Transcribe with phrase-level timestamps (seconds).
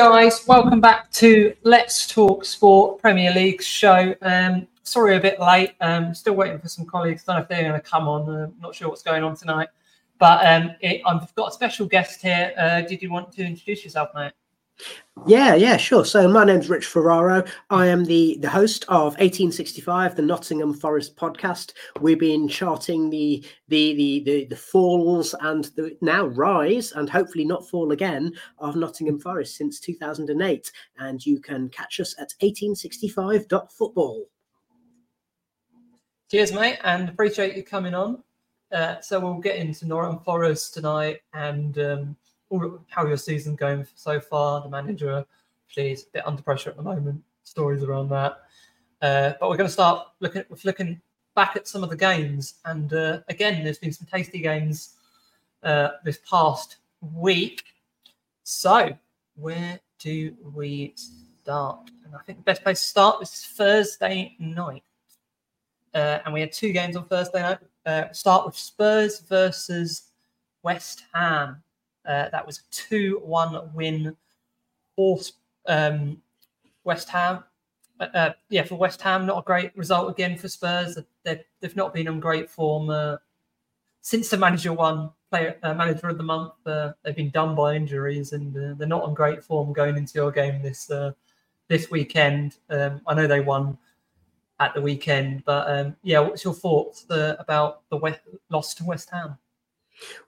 [0.00, 4.14] Guys, welcome back to Let's Talk Sport Premier League show.
[4.22, 5.72] Um, sorry, a bit late.
[5.82, 7.22] Um, still waiting for some colleagues.
[7.22, 8.26] Don't know if they're going to come on.
[8.26, 9.68] Uh, not sure what's going on tonight.
[10.18, 12.54] But um, it, I've got a special guest here.
[12.56, 14.32] Uh, did you want to introduce yourself, mate?
[15.26, 16.04] Yeah, yeah, sure.
[16.06, 17.44] So my name's Rich Ferraro.
[17.68, 21.74] I am the the host of 1865, the Nottingham Forest podcast.
[22.00, 27.44] We've been charting the the the the, the falls and the now rise and hopefully
[27.44, 30.72] not fall again of Nottingham Forest since 2008.
[30.98, 34.24] And you can catch us at 1865.football.
[36.30, 38.22] Cheers, mate, and appreciate you coming on.
[38.72, 41.78] Uh, so we'll get into Nottingham Forest tonight and.
[41.78, 42.16] Um,
[42.88, 44.62] how your season going so far.
[44.62, 45.24] The manager,
[45.72, 47.22] please, a bit under pressure at the moment.
[47.42, 48.42] Stories around that.
[49.02, 51.00] Uh, but we're going to start looking with looking
[51.34, 52.54] back at some of the games.
[52.64, 54.96] And uh, again, there's been some tasty games
[55.62, 56.76] uh, this past
[57.14, 57.64] week.
[58.42, 58.90] So
[59.36, 60.94] where do we
[61.42, 61.90] start?
[62.04, 64.82] And I think the best place to start is Thursday night.
[65.94, 67.58] Uh, and we had two games on Thursday night.
[67.86, 70.10] Uh, start with Spurs versus
[70.62, 71.62] West Ham.
[72.10, 74.16] Uh, that was a 2 1 win
[74.96, 75.20] for
[75.68, 76.20] um,
[76.82, 77.44] West Ham.
[78.00, 80.98] Uh, uh, yeah, for West Ham, not a great result again for Spurs.
[81.22, 83.18] They've, they've not been in great form uh,
[84.00, 86.54] since the manager won player uh, manager of the month.
[86.66, 90.32] Uh, they've been done by injuries and they're not on great form going into your
[90.32, 90.90] game this
[91.68, 92.56] this weekend.
[92.70, 93.78] Um, I know they won
[94.58, 99.10] at the weekend, but um, yeah, what's your thoughts about the West, loss to West
[99.10, 99.38] Ham?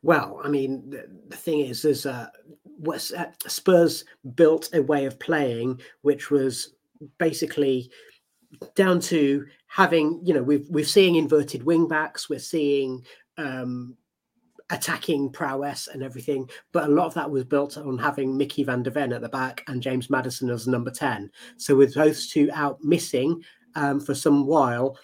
[0.02, 2.28] Well, I mean, the, the thing is, there's uh,
[2.78, 6.74] West, uh, Spurs built a way of playing which was
[7.18, 7.90] basically
[8.74, 13.04] down to having, you know, we've we're seeing inverted wing backs, we're seeing
[13.38, 13.96] um,
[14.70, 18.82] attacking prowess and everything, but a lot of that was built on having Micky van
[18.82, 21.30] de Ven at the back and James Maddison as number ten.
[21.56, 23.42] So with those two out missing
[23.74, 24.98] um, for some while,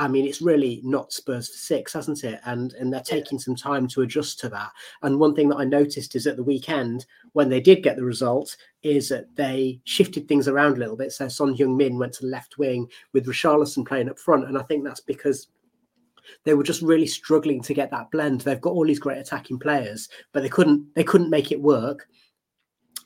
[0.00, 2.40] I mean, it's really not Spurs for six, hasn't it?
[2.46, 4.70] And and they're taking some time to adjust to that.
[5.02, 8.04] And one thing that I noticed is at the weekend when they did get the
[8.04, 11.12] result is that they shifted things around a little bit.
[11.12, 14.62] So Son Heung-min went to the left wing with Richarlison playing up front, and I
[14.62, 15.48] think that's because
[16.44, 18.40] they were just really struggling to get that blend.
[18.40, 22.08] They've got all these great attacking players, but they couldn't they couldn't make it work.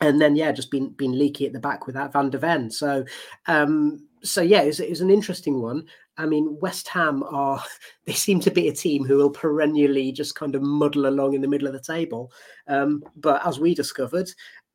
[0.00, 2.70] And then yeah, just been been leaky at the back without Van de Ven.
[2.70, 3.04] So
[3.48, 5.86] um so yeah, it was, it was an interesting one.
[6.16, 7.62] I mean, West Ham are,
[8.04, 11.40] they seem to be a team who will perennially just kind of muddle along in
[11.40, 12.32] the middle of the table.
[12.68, 14.30] Um, but as we discovered,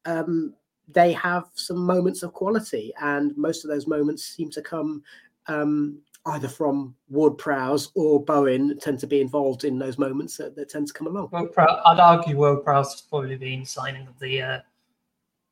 [0.06, 0.54] um,
[0.88, 5.04] they have some moments of quality, and most of those moments seem to come
[5.48, 10.56] um, either from Ward Prowse or Bowen tend to be involved in those moments that,
[10.56, 11.30] that tend to come along.
[11.32, 14.60] Well, I'd argue Ward Prowse has probably been signing of the uh,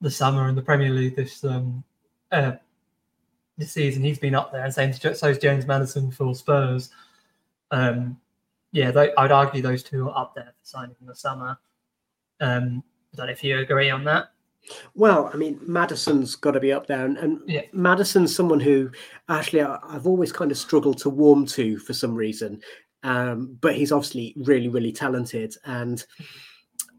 [0.02, 1.84] the summer in the Premier League this um,
[2.32, 2.54] uh,
[3.58, 4.04] this season.
[4.04, 6.90] He's been up there, and same so is James Maddison for Spurs.
[7.72, 8.18] Um,
[8.72, 11.58] yeah, they, I'd argue those two are up there for signing in the summer.
[12.40, 14.32] Um, I don't know if you agree on that.
[14.96, 17.62] Well, I mean, Maddison's got to be up there, and, and yeah.
[17.72, 18.92] Maddison's someone who
[19.30, 22.62] actually I've always kind of struggled to warm to for some reason.
[23.04, 26.04] Um, but he's obviously really, really talented, and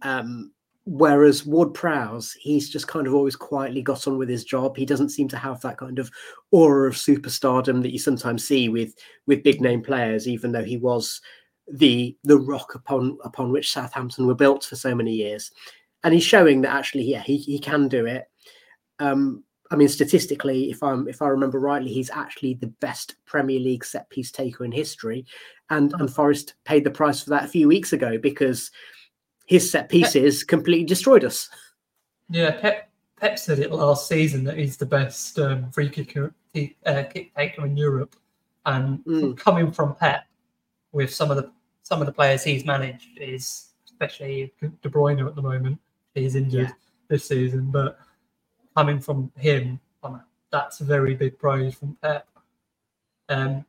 [0.02, 0.52] um,
[0.90, 4.74] Whereas Ward Prowse, he's just kind of always quietly got on with his job.
[4.74, 6.10] He doesn't seem to have that kind of
[6.50, 8.94] aura of superstardom that you sometimes see with
[9.26, 11.20] with big name players, even though he was
[11.70, 15.52] the the rock upon upon which Southampton were built for so many years.
[16.04, 18.24] And he's showing that actually, yeah, he, he can do it.
[18.98, 23.60] Um, I mean, statistically, if I'm if I remember rightly, he's actually the best Premier
[23.60, 25.26] League set piece taker in history,
[25.68, 28.70] and and Forest paid the price for that a few weeks ago because
[29.48, 31.48] his set pieces Pep, completely destroyed us.
[32.28, 36.34] Yeah, Pep, Pep said it last season that he's the best um, free kicker,
[36.84, 38.14] uh, kick taker in Europe,
[38.66, 39.36] and mm.
[39.38, 40.26] coming from Pep
[40.92, 41.50] with some of the
[41.82, 45.78] some of the players he's managed is especially De Bruyne at the moment.
[46.14, 46.74] He's injured yeah.
[47.08, 47.98] this season, but
[48.76, 49.80] coming from him,
[50.52, 52.28] that's a very big praise from Pep.
[53.30, 53.64] Um, do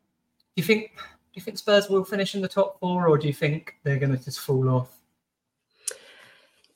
[0.58, 0.92] you think?
[0.98, 4.00] Do you think Spurs will finish in the top four, or do you think they're
[4.00, 4.99] going to just fall off?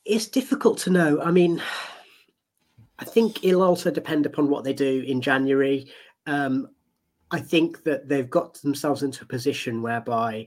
[0.04, 1.20] It's difficult to know.
[1.20, 1.62] I mean,
[2.98, 5.90] I think it'll also depend upon what they do in January.
[6.26, 6.68] Um,
[7.30, 10.46] I think that they've got themselves into a position whereby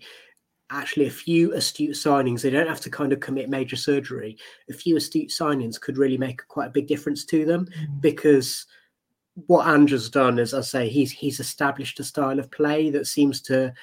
[0.69, 4.37] actually a few astute signings, they don't have to kind of commit major surgery.
[4.69, 8.01] A few astute signings could really make quite a big difference to them mm.
[8.01, 8.65] because
[9.45, 13.41] what Ange's done is, I say, he's he's established a style of play that seems
[13.43, 13.73] to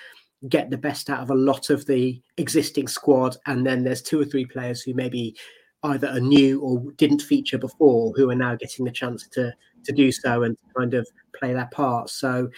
[0.48, 3.36] get the best out of a lot of the existing squad.
[3.46, 5.36] And then there's two or three players who maybe
[5.84, 9.52] either are new or didn't feature before who are now getting the chance to
[9.84, 11.06] to do so and kind of
[11.38, 12.10] play their part.
[12.10, 12.48] So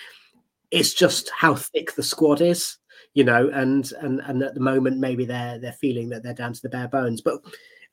[0.71, 2.79] it's just how thick the squad is,
[3.15, 6.53] you know, and and and at the moment maybe they're they're feeling that they're down
[6.53, 7.21] to the bare bones.
[7.21, 7.41] But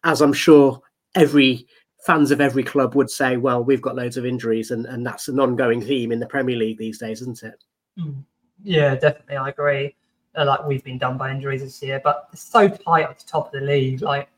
[0.04, 0.80] as I'm sure
[1.16, 1.68] every
[2.06, 5.28] fans of every club would say, well, we've got loads of injuries, and and that's
[5.28, 7.64] an ongoing theme in the Premier League these days, isn't it?
[8.00, 8.24] Mm.
[8.64, 9.96] Yeah, definitely, I agree.
[10.36, 13.26] Uh, like we've been done by injuries this year, but it's so tight at the
[13.26, 14.02] top of the league.
[14.02, 14.30] Like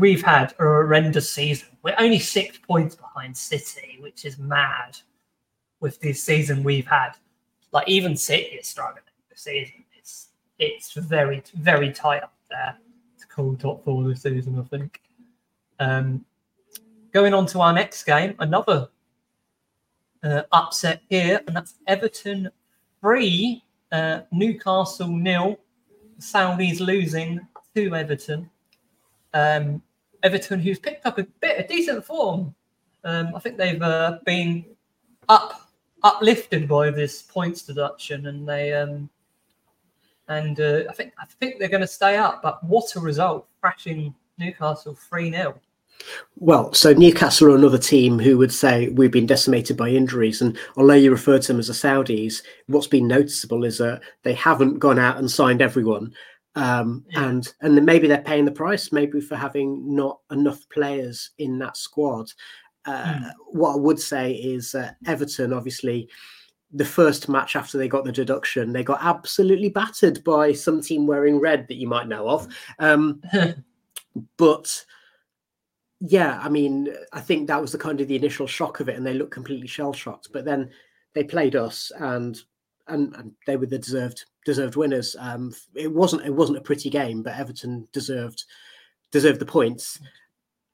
[0.00, 1.68] we've had a horrendous season.
[1.82, 4.98] We're only six points behind City, which is mad
[5.80, 7.12] with this season we've had.
[7.72, 9.84] Like even City is struggling this season.
[9.96, 10.28] It's
[10.58, 12.76] it's very very tight up there
[13.20, 14.58] to call top four this season.
[14.58, 15.00] I think.
[15.78, 16.24] Um,
[17.12, 18.88] going on to our next game, another
[20.22, 22.50] uh, upset here, and that's Everton
[23.00, 25.58] three, uh, Newcastle nil.
[26.20, 27.40] Saudis losing
[27.74, 28.48] to Everton.
[29.34, 29.82] Um,
[30.22, 32.54] Everton, who's picked up a bit of decent form.
[33.04, 34.64] Um, I think they've uh, been
[35.28, 35.68] up
[36.04, 39.10] uplifted by this points deduction, and they um,
[40.28, 42.42] and uh, I think I think they're going to stay up.
[42.42, 43.48] But what a result!
[43.60, 45.60] Crashing Newcastle three 0
[46.36, 50.42] well, so Newcastle are another team who would say we've been decimated by injuries.
[50.42, 54.34] And although you refer to them as the Saudis, what's been noticeable is that they
[54.34, 56.12] haven't gone out and signed everyone.
[56.54, 57.28] Um, yeah.
[57.28, 61.58] and and then maybe they're paying the price, maybe for having not enough players in
[61.60, 62.30] that squad.
[62.84, 63.32] Uh, mm.
[63.48, 66.08] What I would say is uh, Everton, obviously,
[66.72, 71.06] the first match after they got the deduction, they got absolutely battered by some team
[71.06, 72.48] wearing red that you might know of.
[72.78, 73.22] Um,
[74.36, 74.84] but
[76.00, 78.96] yeah, I mean, I think that was the kind of the initial shock of it,
[78.96, 80.28] and they looked completely shell shocked.
[80.32, 80.70] But then
[81.14, 82.40] they played us, and
[82.88, 85.16] and, and they were the deserved deserved winners.
[85.18, 88.44] Um, it wasn't it wasn't a pretty game, but Everton deserved
[89.10, 89.98] deserved the points.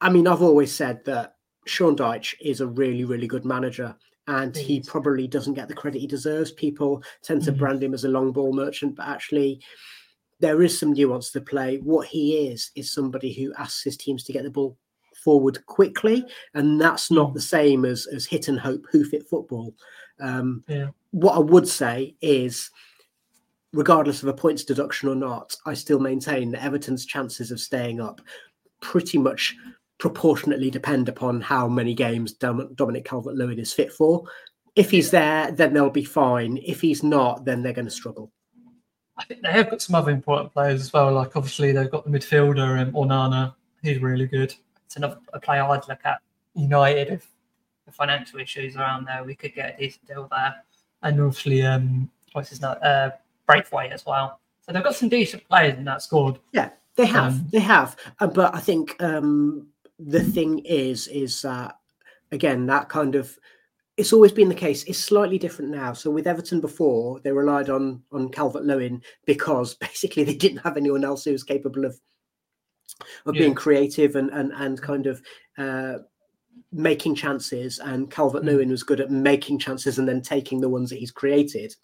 [0.01, 1.35] I mean, I've always said that
[1.67, 3.95] Sean Dyche is a really really good manager,
[4.27, 6.53] and he probably doesn't get the credit he deserves.
[6.53, 7.61] People tend to mm-hmm.
[7.61, 9.61] brand him as a long ball merchant, but actually.
[10.41, 11.79] There is some nuance to play.
[11.79, 14.79] What he is is somebody who asks his teams to get the ball
[15.25, 16.25] forward quickly,
[16.55, 19.75] and that's not the same as as hit and hope hoof it football.
[20.21, 20.89] Um, yeah.
[21.11, 22.71] What I would say is,
[23.73, 28.01] regardless of a points deduction or not, I still maintain that Everton's chances of staying
[28.01, 28.21] up
[28.81, 29.57] pretty much
[29.99, 34.25] proportionately depend upon how many games Dominic Calvert Lewin is fit for.
[34.77, 36.59] If he's there, then they'll be fine.
[36.65, 38.31] If he's not, then they're going to struggle.
[39.17, 41.13] I think they have got some other important players as well.
[41.13, 43.55] Like obviously they've got the midfielder um, Onana.
[43.83, 44.55] He's really good
[44.89, 46.19] it's another a player I'd look at.
[46.55, 47.29] United, if
[47.89, 50.55] the financial issues around there, we could get a decent deal there.
[51.03, 52.75] And obviously, um, what's his name?
[52.83, 53.11] Uh,
[53.49, 54.41] Branthwaite as well.
[54.61, 56.39] So they've got some decent players in that squad.
[56.53, 57.33] Yeah, they have.
[57.33, 57.97] Um, they have.
[58.21, 59.69] Uh, but I think um,
[59.99, 61.79] the thing is, is that
[62.31, 63.39] again, that kind of
[63.97, 64.85] it's always been the case.
[64.85, 65.93] It's slightly different now.
[65.93, 70.77] So with Everton before, they relied on on Calvert Lewin because basically they didn't have
[70.77, 71.99] anyone else who was capable of
[73.27, 73.43] of yeah.
[73.43, 75.23] being creative and and and kind of
[75.57, 75.99] uh,
[76.73, 77.79] making chances.
[77.79, 78.73] And Calvert Lewin mm.
[78.73, 81.75] was good at making chances and then taking the ones that he's created.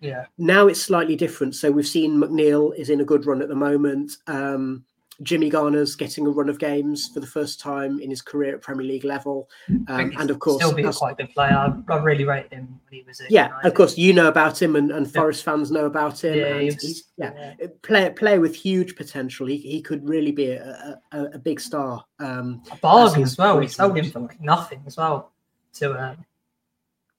[0.00, 0.26] Yeah.
[0.38, 1.54] Now it's slightly different.
[1.54, 4.12] So we've seen McNeil is in a good run at the moment.
[4.26, 4.84] Um,
[5.22, 8.62] Jimmy Garner's getting a run of games for the first time in his career at
[8.62, 9.48] Premier League level,
[9.88, 11.52] um, and of course, still be a quite good player.
[11.52, 13.22] I, I really rate him when he was.
[13.28, 13.68] yeah, United.
[13.68, 16.38] of course, you know about him, and, and Forest fans know about him.
[16.38, 17.66] Yeah, he's, yeah, yeah.
[17.82, 19.46] player player with huge potential.
[19.46, 22.04] He, he could really be a, a, a big star.
[22.18, 23.58] Um, a bargain as, as well.
[23.58, 25.32] We sold him for like nothing as well.
[25.74, 26.16] To uh,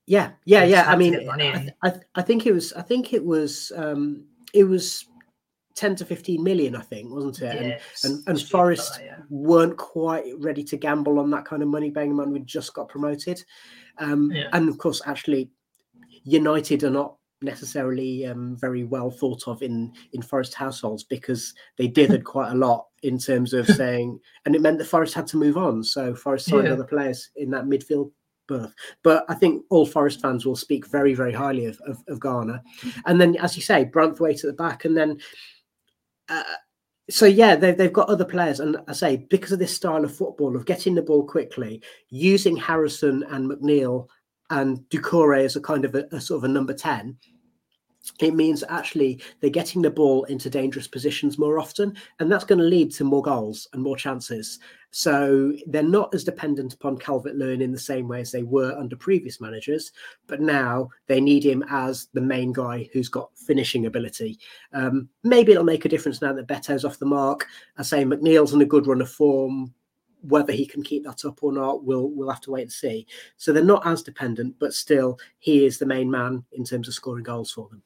[0.06, 0.90] yeah, yeah, yeah.
[0.90, 2.74] I mean, I, I, I think it was.
[2.74, 3.72] I think it was.
[3.75, 5.06] Um, it was
[5.75, 7.63] 10 to 15 million, I think, wasn't it?
[7.63, 9.17] Yes, and, and, and Forest yeah.
[9.29, 12.74] weren't quite ready to gamble on that kind of money, bearing in mind we just
[12.74, 13.44] got promoted.
[13.98, 14.48] Um, yeah.
[14.53, 15.51] And of course, actually,
[16.24, 21.88] United are not necessarily um, very well thought of in in Forest households because they
[21.88, 25.38] dithered quite a lot in terms of saying, and it meant that Forest had to
[25.38, 25.84] move on.
[25.84, 26.74] So Forest signed yeah.
[26.74, 28.12] other players in that midfield
[28.48, 28.74] berth.
[29.03, 32.62] But I think all Forest fans will speak very, very highly of, of, of Garner.
[33.05, 35.20] And then, as you say, Branthwaite at the back, and then
[36.29, 36.44] uh,
[37.10, 40.15] so yeah, they've they've got other players, and I say because of this style of
[40.15, 44.08] football of getting the ball quickly, using Harrison and McNeil
[44.50, 47.17] and Doucouré as a kind of a, a, sort of a number ten.
[48.19, 52.59] It means actually they're getting the ball into dangerous positions more often, and that's going
[52.59, 54.59] to lead to more goals and more chances.
[54.91, 58.77] So they're not as dependent upon Calvert Lewin in the same way as they were
[58.77, 59.91] under previous managers,
[60.25, 64.39] but now they need him as the main guy who's got finishing ability.
[64.71, 67.45] Um, maybe it'll make a difference now that Beto's off the mark.
[67.77, 69.74] I say McNeil's in a good run of form.
[70.21, 73.05] Whether he can keep that up or not, we'll we'll have to wait and see.
[73.38, 76.93] So they're not as dependent, but still, he is the main man in terms of
[76.93, 77.83] scoring goals for them.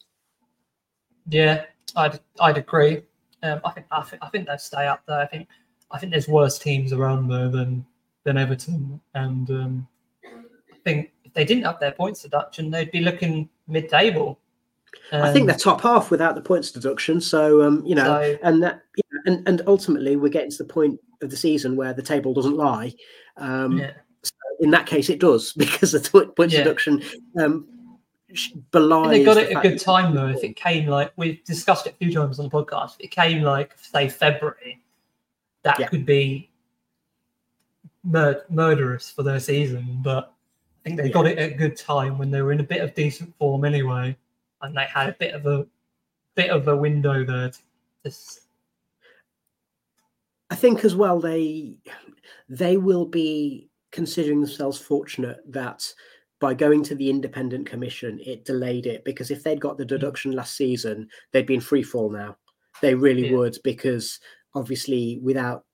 [1.29, 3.03] Yeah, I'd I'd agree.
[3.43, 5.19] Um, I think I think I think they'll stay up there.
[5.19, 5.48] I think
[5.91, 7.86] I think there's worse teams around there than
[8.24, 9.88] than Everton, and um,
[10.25, 14.39] I think if they didn't have their points deduction, they'd be looking mid-table.
[15.12, 17.21] Um, I think they're top half without the points deduction.
[17.21, 18.81] So um, you know, so, and that
[19.25, 22.57] and and ultimately we're getting to the point of the season where the table doesn't
[22.57, 22.93] lie.
[23.38, 23.91] Um, yeah.
[24.24, 26.63] So in that case, it does because the points yeah.
[26.63, 27.01] deduction
[27.39, 27.67] um,
[28.71, 29.09] belies.
[29.09, 30.27] they got it a good time though.
[30.27, 33.12] If it came like we've discussed it a few times on the podcast, if it
[33.12, 34.81] came like say February,
[35.63, 35.88] that yeah.
[35.88, 36.50] could be
[38.03, 40.01] mur- murderous for their season.
[40.03, 40.33] But
[40.81, 41.13] I think they yeah.
[41.13, 43.65] got it at a good time when they were in a bit of decent form
[43.65, 44.15] anyway,
[44.62, 45.65] and they had a bit of a
[46.36, 47.50] bit of a window there.
[47.50, 47.59] To,
[48.03, 48.15] to...
[50.50, 51.77] I think as well they
[52.48, 55.91] they will be considering themselves fortunate that
[56.39, 59.89] by going to the independent commission, it delayed it because if they'd got the hmm.
[59.89, 62.38] deduction last season, they'd be in free fall now.
[62.81, 63.38] They really yeah.
[63.38, 64.19] would because
[64.55, 65.65] obviously without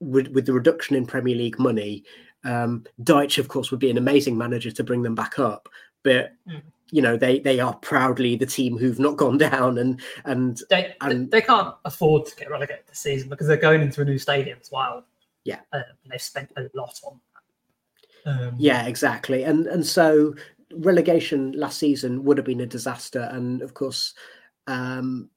[0.00, 2.04] with, with, the reduction in Premier League money,
[2.44, 5.68] um, Dyche, of course, would be an amazing manager to bring them back up.
[6.02, 6.60] But mm.
[6.90, 10.94] you know, they they are proudly the team who've not gone down, and and they
[11.00, 14.18] and, they can't afford to get relegated this season because they're going into a new
[14.18, 15.04] stadium as well.
[15.44, 17.20] Yeah, um, they've spent a lot on
[18.26, 19.44] um, yeah, exactly.
[19.44, 20.34] And and so
[20.74, 23.28] relegation last season would have been a disaster.
[23.32, 24.14] And of course,
[24.66, 25.28] um,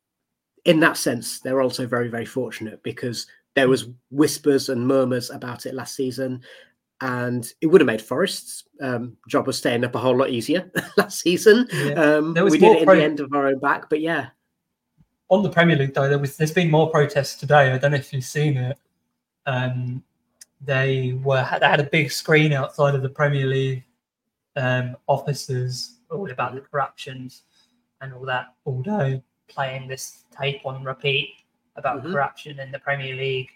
[0.65, 5.65] in that sense, they're also very very fortunate because there was whispers and murmurs about
[5.65, 6.41] it last season,
[7.01, 10.71] and it would have made Forest's um, job of staying up a whole lot easier
[10.97, 11.67] last season.
[11.71, 11.93] Yeah.
[11.93, 14.27] Um, we did it in pro- the end of our own back, but yeah.
[15.29, 17.71] On the Premier League, though, there was there's been more protests today.
[17.71, 18.77] I don't know if you've seen it.
[19.47, 20.03] Um,
[20.65, 23.83] they were they had a big screen outside of the Premier League
[24.55, 27.43] um, offices, all about the corruptions
[28.01, 31.29] and all that all day, playing this tape on repeat
[31.75, 32.11] about mm-hmm.
[32.11, 33.49] corruption in the Premier League.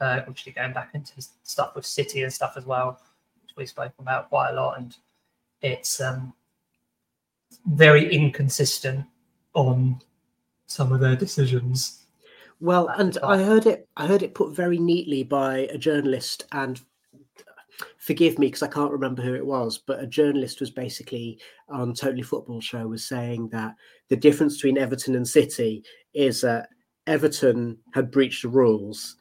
[0.00, 1.12] Uh, obviously, going back into
[1.42, 3.00] stuff with City and stuff as well,
[3.42, 4.96] which we've spoken about quite a lot, and
[5.60, 6.32] it's um,
[7.66, 9.04] very inconsistent
[9.54, 10.00] on
[10.66, 12.04] some of their decisions.
[12.60, 13.88] Well, and I heard it.
[13.96, 16.80] I heard it put very neatly by a journalist, and
[17.98, 21.38] forgive me because I can't remember who it was, but a journalist was basically
[21.68, 23.74] on Totally Football Show was saying that
[24.08, 25.84] the difference between Everton and City
[26.14, 26.68] is that
[27.06, 29.16] Everton had breached the rules,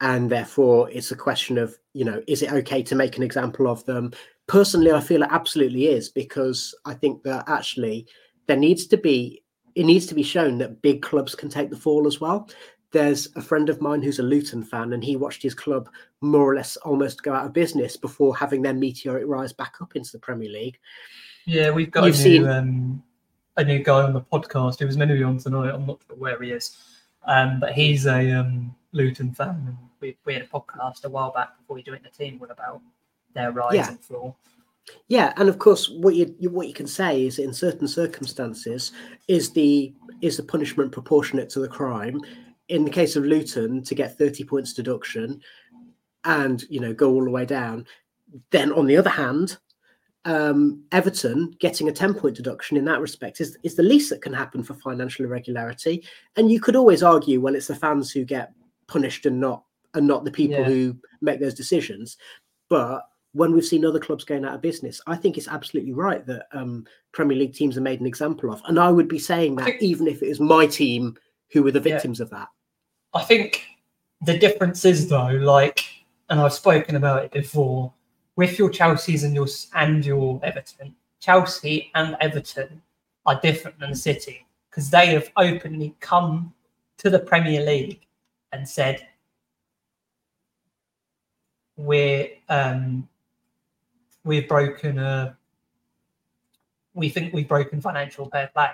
[0.00, 3.66] and therefore it's a question of you know is it okay to make an example
[3.66, 4.12] of them?
[4.46, 8.06] Personally, I feel it absolutely is because I think that actually
[8.46, 9.42] there needs to be
[9.74, 12.48] it needs to be shown that big clubs can take the fall as well.
[12.92, 15.88] There's a friend of mine who's a Luton fan, and he watched his club
[16.20, 19.96] more or less almost go out of business before having their meteoric rise back up
[19.96, 20.78] into the Premier League.
[21.44, 22.48] Yeah, we've got You've a new, seen...
[22.48, 23.02] um,
[23.56, 25.70] a new guy on the podcast who was meant to be on tonight.
[25.74, 26.76] I'm not sure where he is,
[27.24, 29.76] um, but he's a um, Luton fan.
[30.00, 32.80] We, we had a podcast a while back before we joined the team about
[33.34, 33.88] their rise yeah.
[33.88, 34.36] and fall.
[35.08, 38.92] Yeah, and of course, what you, you, what you can say is, in certain circumstances,
[39.28, 42.20] is the is the punishment proportionate to the crime?
[42.68, 45.40] In the case of Luton, to get thirty points deduction,
[46.24, 47.86] and you know go all the way down.
[48.50, 49.58] Then, on the other hand,
[50.24, 54.22] um, Everton getting a ten point deduction in that respect is is the least that
[54.22, 56.04] can happen for financial irregularity.
[56.36, 58.52] And you could always argue, well, it's the fans who get
[58.86, 59.64] punished and not
[59.94, 60.64] and not the people yeah.
[60.64, 62.16] who make those decisions.
[62.68, 63.02] But
[63.34, 66.46] when we've seen other clubs going out of business, I think it's absolutely right that
[66.52, 68.62] um, Premier League teams are made an example of.
[68.66, 71.16] And I would be saying that think, even if it is my team
[71.52, 72.24] who were the victims yeah.
[72.24, 72.48] of that.
[73.12, 73.64] I think
[74.22, 75.84] the difference is though, like,
[76.30, 77.92] and I've spoken about it before,
[78.36, 82.82] with your Chelsea's and your and your Everton, Chelsea and Everton
[83.26, 86.54] are different than City because they have openly come
[86.98, 88.06] to the Premier League
[88.52, 89.06] and said
[91.76, 93.08] we're um,
[94.24, 95.36] we've broken a
[96.94, 98.70] we think we've broken financial fair play.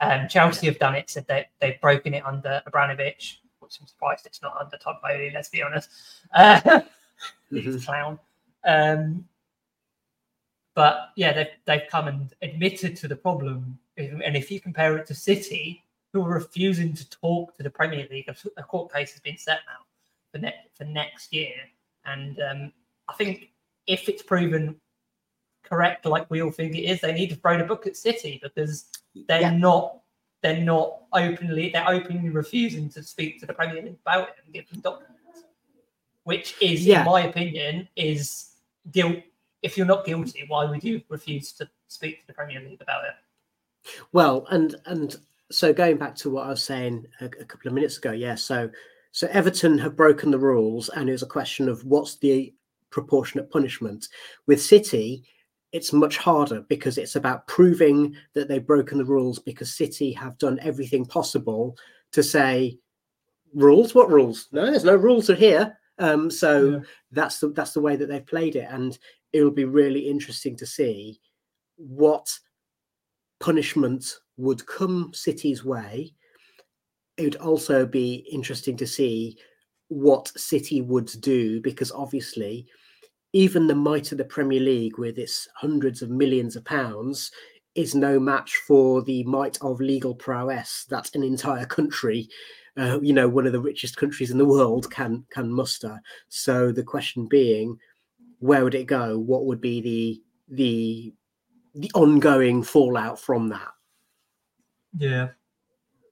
[0.00, 4.26] Um, Chelsea have done it, said they, they've broken it under Abramovich, which I'm surprised
[4.26, 5.90] it's not under Todd Boehly, let's be honest.
[6.34, 6.80] Uh,
[7.50, 8.18] he's a clown.
[8.64, 9.26] Um,
[10.74, 15.06] but yeah, they've, they've come and admitted to the problem and if you compare it
[15.06, 19.20] to City, who are refusing to talk to the Premier League, a court case has
[19.20, 19.84] been set now
[20.32, 21.54] for ne- for next year,
[22.04, 22.72] and um,
[23.08, 23.50] I think
[23.88, 24.76] if it's proven
[25.64, 28.38] correct, like we all think it is, they need to throw the book at City
[28.42, 28.86] because
[29.26, 29.56] they're yeah.
[29.56, 29.98] not
[30.40, 34.54] they're not openly they're openly refusing to speak to the Premier League about it and
[34.54, 35.44] give them documents,
[36.22, 37.00] which is, yeah.
[37.00, 38.50] in my opinion, is
[38.92, 39.16] guilt.
[39.62, 43.04] If you're not guilty, why would you refuse to speak to the Premier League about
[43.04, 43.94] it?
[44.12, 45.16] Well, and and
[45.50, 48.36] so going back to what I was saying a, a couple of minutes ago, yeah.
[48.36, 48.70] So
[49.12, 52.54] so Everton have broken the rules, and it's a question of what's the
[52.90, 54.08] proportionate punishment.
[54.46, 55.24] With City,
[55.72, 60.38] it's much harder because it's about proving that they've broken the rules because City have
[60.38, 61.76] done everything possible
[62.12, 62.78] to say
[63.54, 63.94] rules.
[63.94, 64.48] What rules?
[64.52, 65.78] No, there's no rules are here.
[65.98, 66.78] Um, so yeah.
[67.10, 68.96] that's the that's the way that they've played it, and
[69.32, 71.20] it will be really interesting to see
[71.76, 72.28] what
[73.40, 76.14] punishment would come City's way.
[77.16, 79.38] It would also be interesting to see
[79.88, 82.66] what City would do because obviously,
[83.32, 87.30] even the might of the Premier League, with its hundreds of millions of pounds,
[87.74, 92.28] is no match for the might of legal prowess that an entire country,
[92.76, 96.00] uh, you know, one of the richest countries in the world, can can muster.
[96.28, 97.78] So the question being,
[98.38, 99.18] where would it go?
[99.18, 101.14] What would be the the
[101.74, 103.68] the ongoing fallout from that?
[104.96, 105.28] Yeah,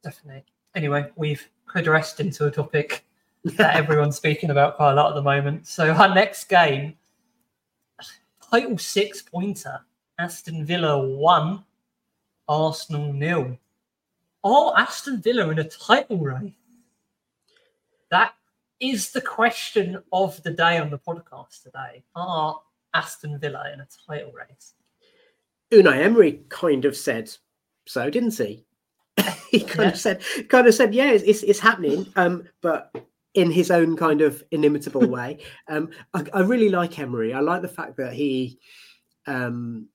[0.05, 0.45] definitely.
[0.75, 3.06] Anyway, we've progressed into a topic
[3.55, 5.67] that everyone's speaking about quite a lot at the moment.
[5.67, 6.95] So our next game,
[8.51, 9.81] title six pointer,
[10.19, 11.65] Aston Villa one,
[12.49, 13.59] Arsenal nil.
[14.45, 16.53] Are Aston Villa in a title race?
[18.11, 18.35] That
[18.79, 22.05] is the question of the day on the podcast today.
[22.15, 22.61] Are
[22.95, 24.75] Aston Villa in a title race?
[25.73, 27.33] Unai Emery kind of said
[27.87, 28.65] so, didn't he?
[29.51, 29.89] he kind yeah.
[29.89, 32.95] of said, kind of said, yeah, it's it's, happening, um, but
[33.37, 35.39] in his own kind of inimitable way.
[35.69, 37.35] Um, I, I, really like Emery.
[37.35, 38.59] I like the fact that he,
[39.27, 39.89] um,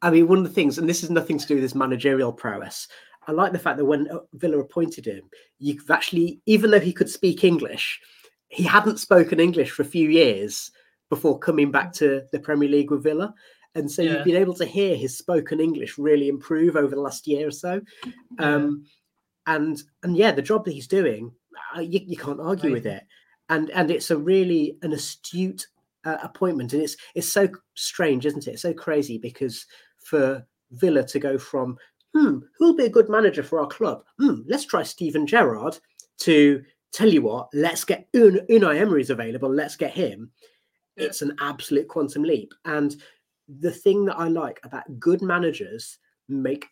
[0.00, 2.32] I mean, one of the things, and this is nothing to do with his managerial
[2.32, 2.86] prowess.
[3.26, 5.22] I like the fact that when uh, Villa appointed him,
[5.58, 8.00] you've actually, even though he could speak English,
[8.48, 10.70] he hadn't spoken English for a few years
[11.10, 13.34] before coming back to the Premier League with Villa.
[13.74, 14.12] And so yeah.
[14.12, 17.52] you've been able to hear his spoken English really improve over the last year or
[17.52, 17.80] so.
[18.38, 18.84] Um,
[19.46, 21.32] and and yeah, the job that he's doing,
[21.80, 22.74] you, you, can't argue right.
[22.74, 23.04] with it.
[23.48, 25.66] And and it's a really an astute
[26.04, 28.52] uh, appointment, and it's it's so strange, isn't it?
[28.52, 29.66] It's so crazy because
[29.98, 31.76] for Villa to go from
[32.16, 34.02] hmm, who'll be a good manager for our club?
[34.18, 35.78] Hmm, let's try Steven Gerrard.
[36.20, 39.52] To tell you what, let's get Un- Unai Emery's available.
[39.52, 40.30] Let's get him.
[40.96, 41.06] Yeah.
[41.06, 42.96] It's an absolute quantum leap, and
[43.60, 46.66] the thing that I like about good managers make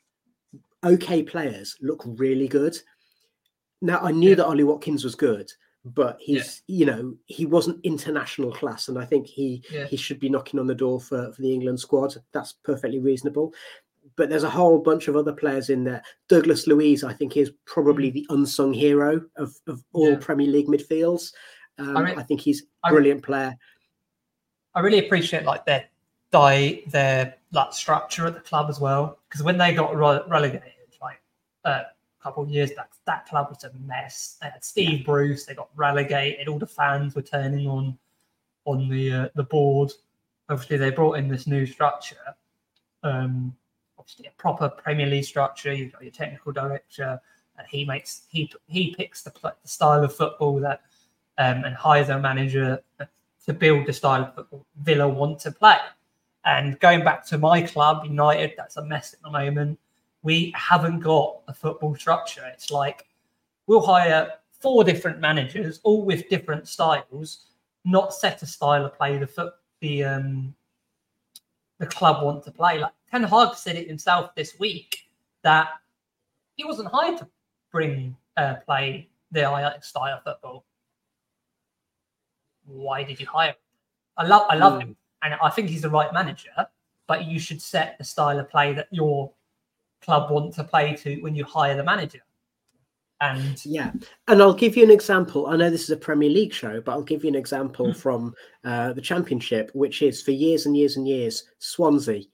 [0.83, 2.77] okay players look really good.
[3.83, 4.37] Now I knew yeah.
[4.37, 5.51] that Ollie Watkins was good,
[5.85, 6.77] but he's yeah.
[6.77, 9.87] you know he wasn't international class, and I think he yeah.
[9.87, 12.15] he should be knocking on the door for for the England squad.
[12.33, 13.53] That's perfectly reasonable.
[14.17, 16.03] But there's a whole bunch of other players in there.
[16.29, 18.15] Douglas Luiz, I think, is probably mm.
[18.15, 21.33] the unsung hero of, of all Premier League midfields.
[21.79, 23.57] Um, I, I, think he's a brilliant I, player.
[24.75, 25.87] I really appreciate like their
[26.31, 29.19] die their like structure at the club as well.
[29.29, 31.21] Because when they got re- relegated, like
[31.65, 31.83] uh,
[32.25, 34.39] couple of years back, that club was a mess.
[34.41, 35.05] They had Steve.
[35.05, 36.49] Bruce, they got relegated.
[36.49, 37.99] All the fans were turning on
[38.65, 39.93] on the uh, the board.
[40.49, 42.17] Obviously, they brought in this new structure.
[43.03, 43.55] Um,
[43.99, 45.73] obviously, a proper Premier League structure.
[45.73, 47.21] You've got your technical director.
[47.59, 50.81] and he makes he he picks the, the style of football that
[51.39, 52.83] um, and hires a manager
[53.47, 55.77] to build the style of football Villa want to play.
[56.47, 59.79] And going back to my club, United, that's a mess at the moment.
[60.25, 62.45] We haven't got a football structure.
[62.53, 63.07] It's like
[63.67, 67.49] we'll hire four different managers, all with different styles,
[67.85, 70.55] not set a style of play the foot the um
[71.79, 72.79] the club want to play.
[72.79, 74.97] Like Ten Hag said it himself this week
[75.43, 75.69] that
[76.57, 77.29] he wasn't hired to
[77.71, 80.65] bring uh, play the Ajax style of football.
[82.65, 83.51] Why did you hire?
[83.51, 83.57] Him?
[84.17, 84.83] I love I love mm.
[84.83, 86.67] him and I think he's the right manager.
[87.07, 89.31] But you should set the style of play that your
[90.05, 92.21] club want to play to when you hire the manager.
[93.21, 93.93] And yeah,
[94.29, 95.47] and I'll give you an example.
[95.47, 97.99] I know this is a Premier League show, but I'll give you an example mm-hmm.
[97.99, 102.25] from uh, the Championship, which is for years and years and years Swansea.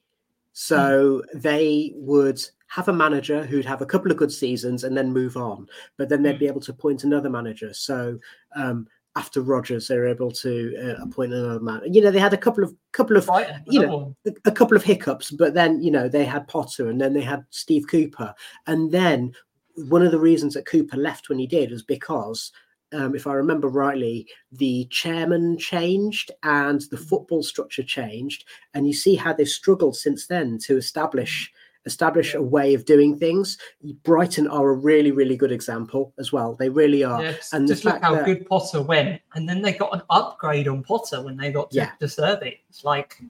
[0.53, 1.39] So mm-hmm.
[1.39, 5.37] they would have a manager who'd have a couple of good seasons and then move
[5.37, 7.73] on, but then they'd be able to appoint another manager.
[7.73, 8.17] So
[8.55, 11.81] um, after Rodgers, they were able to uh, appoint another man.
[11.85, 14.77] You know, they had a couple of couple of Right, you know, a, a couple
[14.77, 18.33] of hiccups, but then you know they had Potter and then they had Steve Cooper,
[18.67, 19.33] and then
[19.75, 22.51] one of the reasons that Cooper left when he did was because.
[22.93, 28.43] Um, if I remember rightly, the chairman changed and the football structure changed,
[28.73, 31.49] and you see how they've struggled since then to establish
[31.85, 33.57] establish a way of doing things.
[34.03, 36.55] Brighton are a really, really good example as well.
[36.55, 37.23] They really are.
[37.23, 40.67] Yeah, and just look how that- good Potter went, and then they got an upgrade
[40.67, 41.91] on Potter when they got to Yeah.
[42.01, 42.59] Zerbi.
[42.69, 43.21] It's like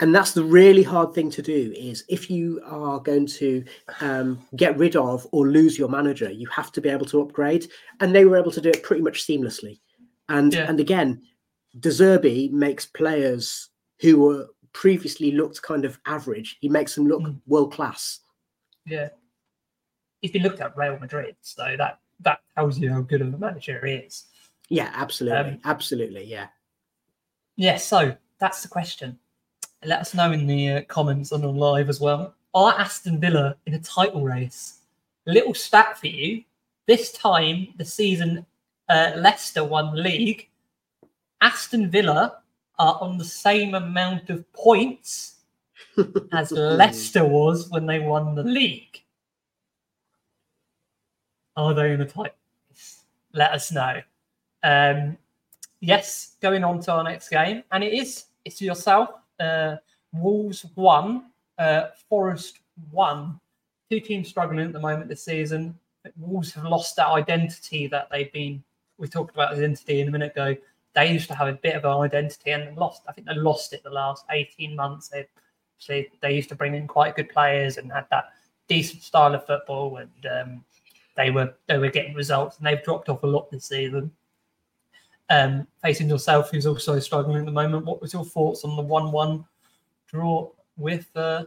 [0.00, 3.64] and that's the really hard thing to do is if you are going to
[4.00, 7.66] um, get rid of or lose your manager you have to be able to upgrade
[7.98, 9.80] and they were able to do it pretty much seamlessly
[10.28, 10.66] and Yeah.
[10.68, 11.20] and again
[11.80, 14.46] De Zerbi makes players who were
[14.82, 17.40] previously looked kind of average he makes them look Mm.
[17.46, 18.20] world class
[18.86, 19.08] yeah.
[20.22, 21.94] If you looked at Real Madrid, so that
[22.26, 24.14] that tells you how good of a manager he is.
[24.68, 26.46] yeah absolutely Um, absolutely yeah
[27.56, 27.98] Yeah, so
[28.42, 29.18] that's the question.
[29.92, 32.22] Let us know in the uh, comments and on live as well.
[32.54, 34.62] Are Aston Villa in a title race?
[35.26, 36.44] Little stat for you.
[36.86, 38.46] This time, the season
[38.88, 40.40] uh, Leicester won the league.
[41.40, 42.22] Aston Villa
[42.78, 45.36] are on the same amount of points
[46.32, 49.02] as Leicester was when they won the league.
[51.56, 52.36] Are they in a title?
[53.32, 54.00] Let us know.
[54.62, 55.16] Um,
[55.80, 59.10] yes, going on to our next game, and it is it's yourself.
[59.38, 59.76] Uh,
[60.12, 61.26] Wolves one,
[61.58, 62.60] uh, Forest
[62.90, 63.40] one.
[63.90, 65.78] Two teams struggling at the moment this season.
[66.16, 68.62] Wolves have lost that identity that they've been.
[68.96, 70.56] We talked about identity in a minute ago.
[70.94, 73.02] They used to have a bit of an identity and lost.
[73.08, 75.08] I think they lost it the last eighteen months.
[75.08, 75.26] They
[75.86, 78.30] they, they used to bring in quite good players and had that
[78.68, 80.64] decent style of football, and um,
[81.16, 82.58] they were they were getting results.
[82.58, 84.10] And they've dropped off a lot this season
[85.30, 87.84] um, facing yourself, who's also struggling at the moment.
[87.84, 89.44] What was your thoughts on the one-one
[90.06, 91.44] draw with uh,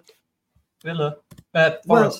[0.83, 1.17] Villa
[1.53, 2.19] uh, Well,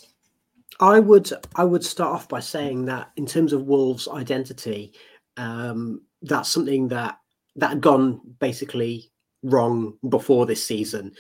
[0.80, 4.94] I would I would start off by saying that in terms of Wolves' identity,
[5.38, 7.18] um, that's something that
[7.56, 9.12] that had gone basically
[9.44, 11.14] wrong before this season.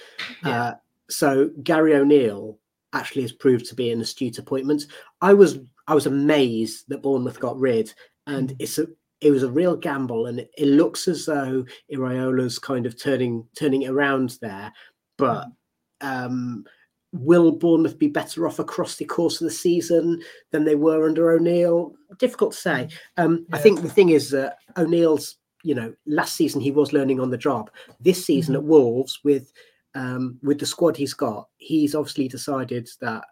[0.45, 0.61] Yeah.
[0.63, 0.73] Uh,
[1.09, 2.57] so Gary O'Neill
[2.93, 4.85] actually has proved to be an astute appointment.
[5.21, 7.93] I was I was amazed that Bournemouth got rid,
[8.27, 8.55] and Mm.
[8.59, 8.87] it's a
[9.19, 13.45] it was a real gamble, and it, it looks as though Iraola's kind of turning
[13.55, 14.71] turning it around there,
[15.17, 15.47] but.
[16.03, 16.65] Um,
[17.13, 20.21] will Bournemouth be better off across the course of the season
[20.51, 21.93] than they were under O'Neill?
[22.17, 22.89] Difficult to say.
[23.17, 27.19] Um, I think the thing is that O'Neill's, you know, last season he was learning
[27.19, 27.69] on the job.
[27.99, 29.51] This season at Wolves, with
[29.93, 33.25] um, with the squad he's got, he's obviously decided that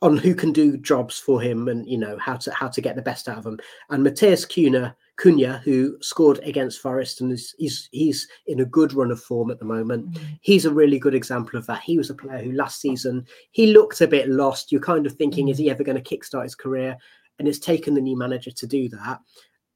[0.00, 2.96] on who can do jobs for him and you know how to how to get
[2.96, 3.58] the best out of them.
[3.90, 8.92] And Matheus Cunha, Cunha, who scored against Forest and is he's he's in a good
[8.94, 10.38] run of form at the moment Mm.
[10.40, 11.82] he's a really good example of that.
[11.82, 14.72] He was a player who last season he looked a bit lost.
[14.72, 16.96] You're kind of thinking, is he ever going to kickstart his career?
[17.38, 19.20] And it's taken the new manager to do that.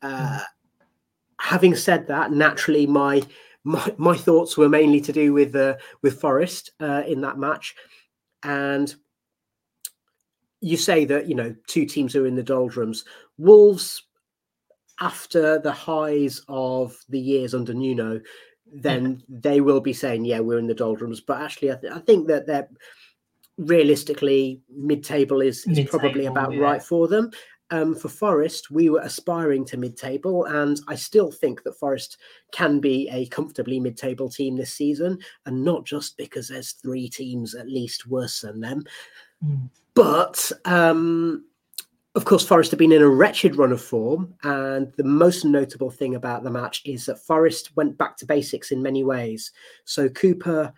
[0.03, 0.41] Uh,
[1.41, 3.23] having said that, naturally, my
[3.65, 7.75] my, my thoughts were mainly to do with uh, with Forest uh, in that match,
[8.43, 8.95] and
[10.61, 13.05] you say that you know two teams are in the doldrums.
[13.39, 14.05] Wolves,
[15.01, 18.21] after the highs of the years under Nuno,
[18.73, 21.99] then they will be saying, "Yeah, we're in the doldrums." But actually, I, th- I
[22.01, 22.69] think that they're
[23.59, 26.61] realistically mid-table is, is probably Mid-table, about yeah.
[26.61, 27.31] right for them.
[27.71, 32.19] Um, for Forest, we were aspiring to mid-table, and I still think that Forest
[32.53, 37.55] can be a comfortably mid-table team this season, and not just because there's three teams
[37.55, 38.85] at least worse than them.
[39.45, 39.69] Mm.
[39.95, 41.47] But um,
[42.17, 45.91] of course, Forest have been in a wretched run of form, and the most notable
[45.91, 49.53] thing about the match is that Forest went back to basics in many ways.
[49.85, 50.73] So Cooper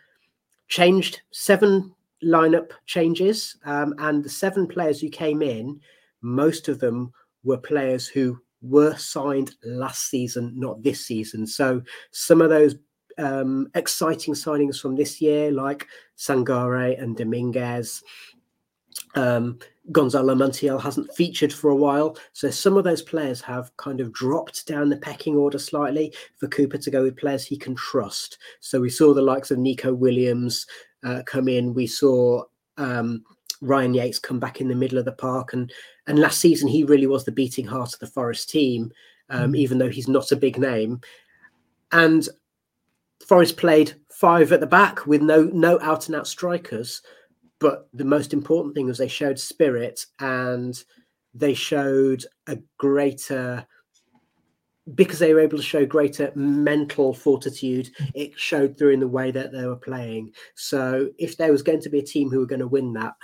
[0.66, 5.81] changed seven lineup changes, um, and the seven players who came in,
[6.22, 7.12] most of them
[7.44, 11.46] were players who were signed last season, not this season.
[11.46, 12.74] So some of those
[13.16, 18.03] um, exciting signings from this year, like Sangare and Dominguez.
[19.14, 19.58] Um,
[19.90, 24.12] Gonzalo Montiel hasn't featured for a while, so some of those players have kind of
[24.12, 28.38] dropped down the pecking order slightly for Cooper to go with players he can trust.
[28.61, 30.66] So we saw the likes of Neco Williams
[31.04, 31.72] uh, come in.
[31.72, 32.44] We saw
[32.76, 33.24] um,
[33.62, 35.72] Ryan Yates come back in the middle of the park, and
[36.06, 38.92] and last season he really was the beating heart of the Forest team,
[39.30, 39.56] um, Mhm.
[39.58, 41.00] even though he's not a big name.
[41.92, 42.28] And
[43.26, 47.02] Forest played five at the back with no no out and out strikers,
[47.59, 50.83] but the most important thing was they showed spirit and
[51.35, 53.66] they showed a greater
[54.94, 59.31] because they were able to show greater mental fortitude, it showed through in the way
[59.31, 60.33] that they were playing.
[60.55, 63.14] So if there was going to be a team who were going to win that,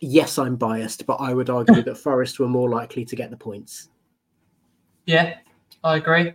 [0.00, 3.36] yes, I'm biased, but I would argue that Forest were more likely to get the
[3.36, 3.88] points.
[5.06, 5.36] Yeah,
[5.84, 6.32] I agree.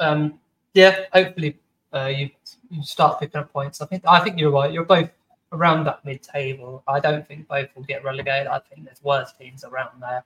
[0.00, 0.38] Um,
[0.74, 1.58] yeah, hopefully
[1.92, 2.30] uh, you
[2.70, 3.80] you start picking up points.
[3.80, 4.72] I think I think you're right.
[4.72, 5.10] You're both
[5.52, 6.82] around that mid-table.
[6.86, 8.46] I don't think both will get relegated.
[8.48, 10.24] I think there's worse teams around there.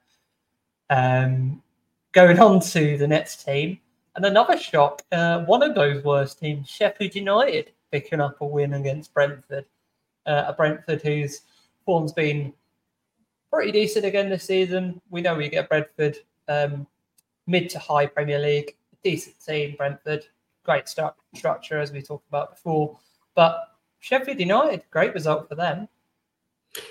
[0.90, 1.62] Um,
[2.12, 3.78] going on to the next team,
[4.14, 5.02] and another shock.
[5.10, 9.66] Uh, one of those worst teams, Sheffield United, picking up a win against Brentford.
[10.26, 11.42] Uh, a Brentford whose
[11.84, 12.52] form's been
[13.50, 15.00] pretty decent again this season.
[15.10, 16.86] We know we get Brentford um,
[17.46, 19.74] mid to high Premier League, decent team.
[19.76, 20.24] Brentford,
[20.64, 22.98] great structure as we talked about before,
[23.34, 23.71] but
[24.02, 25.88] Sheffield United, great result for them.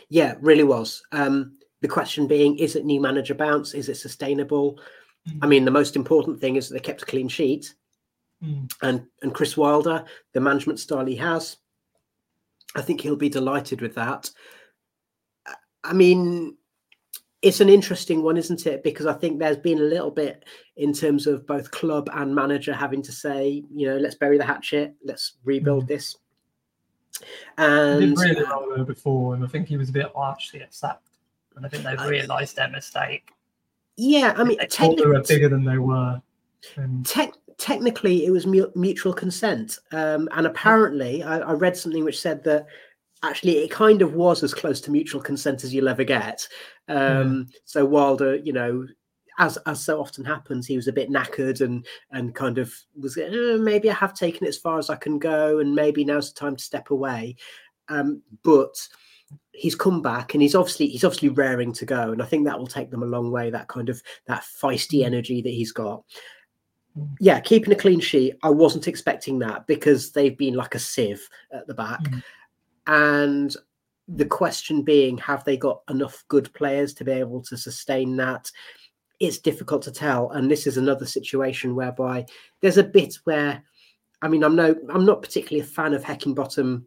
[0.08, 1.04] Yeah, really was.
[1.12, 3.74] Um, the question being, is it new manager bounce?
[3.74, 4.80] Is it sustainable?
[5.30, 5.40] Mm.
[5.42, 7.76] I mean, the most important thing is that they kept a clean sheet.
[8.42, 8.72] Mm.
[8.82, 11.58] And and Chris Wilder, the management style he has,
[12.76, 14.32] I think he'll be delighted with that.
[15.84, 16.56] I mean,
[17.42, 18.84] it's an interesting one, isn't it?
[18.84, 20.46] Because I think there's been a little bit
[20.78, 24.46] in terms of both club and manager having to say, you know, let's bury the
[24.46, 25.90] hatchet, let's rebuild mm.
[25.90, 26.16] this.
[27.58, 31.00] And did really well before, and I think he was a bit harshly upset,
[31.56, 33.32] And I think they've realised their mistake.
[33.98, 36.22] Yeah, I mean, they thought they were bigger than they were.
[36.76, 37.06] And...
[37.06, 42.20] Te- technically, it was mu- mutual consent, um, and apparently, I, I read something which
[42.20, 42.66] said that
[43.24, 46.48] actually it kind of was as close to mutual consent as you'll ever get.
[46.88, 48.88] Um, So Wilder, you know,
[49.42, 53.18] as as so often happens, he was a bit knackered and and kind of was
[53.18, 56.32] eh, maybe I have taken it as far as I can go, and maybe now's
[56.32, 57.36] the time to step away.
[57.90, 58.88] Um, but
[59.54, 62.58] he's come back and he's obviously he's obviously raring to go, and I think that
[62.58, 63.50] will take them a long way.
[63.50, 65.06] That kind of that feisty mm.
[65.06, 66.04] energy that he's got.
[66.98, 67.16] Mm.
[67.20, 68.36] Yeah, keeping a clean sheet.
[68.44, 72.04] I wasn't expecting that because they've been like a sieve at the back.
[72.04, 72.24] Mm.
[72.88, 73.56] And
[74.08, 78.52] the question being, have they got enough good players to be able to sustain that?
[79.22, 80.32] It's difficult to tell.
[80.32, 82.26] And this is another situation whereby
[82.62, 83.64] there's a bit where,
[84.22, 86.84] I mean, I'm no, I'm not particularly a fan of Heckingbottom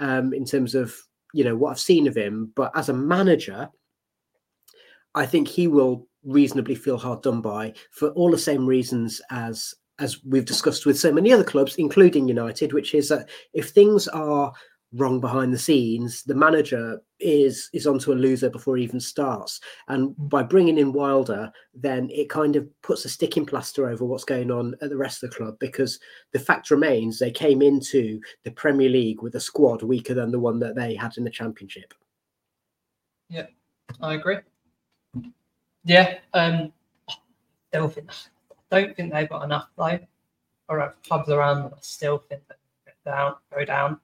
[0.00, 0.94] um, in terms of
[1.32, 3.70] you know what I've seen of him, but as a manager,
[5.14, 9.74] I think he will reasonably feel hard done by for all the same reasons as
[9.98, 14.08] as we've discussed with so many other clubs, including United, which is that if things
[14.08, 14.52] are
[14.96, 19.60] wrong behind the scenes, the manager is is onto a loser before he even starts.
[19.88, 20.28] And mm.
[20.28, 24.50] by bringing in Wilder, then it kind of puts a sticking plaster over what's going
[24.50, 25.98] on at the rest of the club because
[26.32, 30.40] the fact remains they came into the Premier League with a squad weaker than the
[30.40, 31.94] one that they had in the Championship.
[33.28, 33.46] Yeah,
[34.00, 34.38] I agree.
[35.84, 36.72] Yeah, um,
[37.68, 38.10] still think,
[38.70, 40.00] don't think they've got enough though.
[40.68, 42.58] Or clubs around them, I still think that
[43.04, 44.00] down, go down.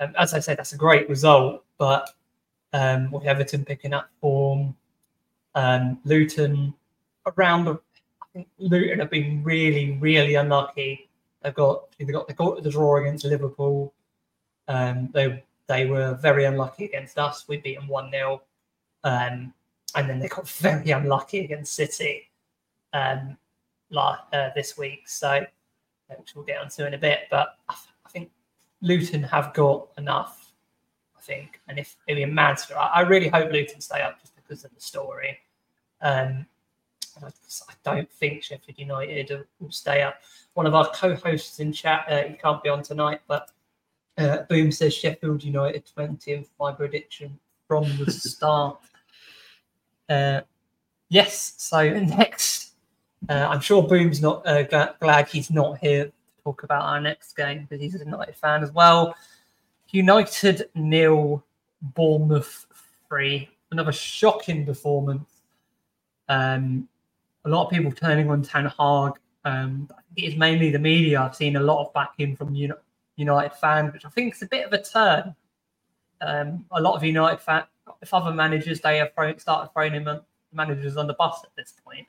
[0.00, 2.10] Um, as I said, that's a great result, but
[2.72, 4.74] um, with Everton picking up form,
[5.54, 6.74] um, Luton
[7.26, 7.68] around.
[7.68, 7.76] I
[8.32, 11.08] think Luton have been really, really unlucky.
[11.42, 13.92] They've got they got the draw against Liverpool.
[14.68, 17.46] Um, they they were very unlucky against us.
[17.46, 18.42] We beat them one 0
[19.04, 19.54] um,
[19.94, 22.30] and then they got very unlucky against City
[22.92, 23.36] um,
[23.96, 25.08] uh, this week.
[25.08, 25.44] So,
[26.08, 27.20] which we'll get onto in a bit.
[27.30, 27.58] But
[28.82, 30.52] Luton have got enough,
[31.16, 31.60] I think.
[31.68, 34.74] And if it'd be a mad I, really hope Luton stay up just because of
[34.74, 35.38] the story.
[36.00, 36.46] Um,
[37.22, 40.16] I, I, don't think Sheffield United will stay up.
[40.54, 43.50] One of our co-hosts in chat, uh, he can't be on tonight, but
[44.16, 46.48] uh, Boom says Sheffield United 20th.
[46.58, 47.38] My prediction
[47.68, 48.78] from the start.
[50.08, 50.40] uh,
[51.10, 51.54] yes.
[51.58, 52.72] So next,
[53.28, 54.62] uh, I'm sure Boom's not uh,
[55.00, 56.10] glad he's not here
[56.50, 59.14] talk about our next game because he's a United fan as well.
[59.90, 61.44] United nil,
[61.82, 62.66] Bournemouth
[63.08, 63.48] three.
[63.70, 65.42] Another shocking performance.
[66.28, 66.88] Um,
[67.44, 69.12] a lot of people turning on Ten Hag.
[69.44, 71.20] Um, it is mainly the media.
[71.20, 74.66] I've seen a lot of backing from United fans, which I think is a bit
[74.66, 75.34] of a turn.
[76.20, 77.66] Um, a lot of United fans,
[78.02, 80.08] if other managers, they have thrown, started throwing him
[80.52, 82.06] managers on the bus at this point.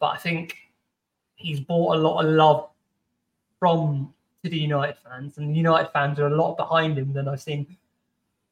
[0.00, 0.56] But I think
[1.36, 2.68] he's brought a lot of love
[3.58, 4.12] from
[4.42, 7.76] to the United fans, and United fans are a lot behind him than I've seen.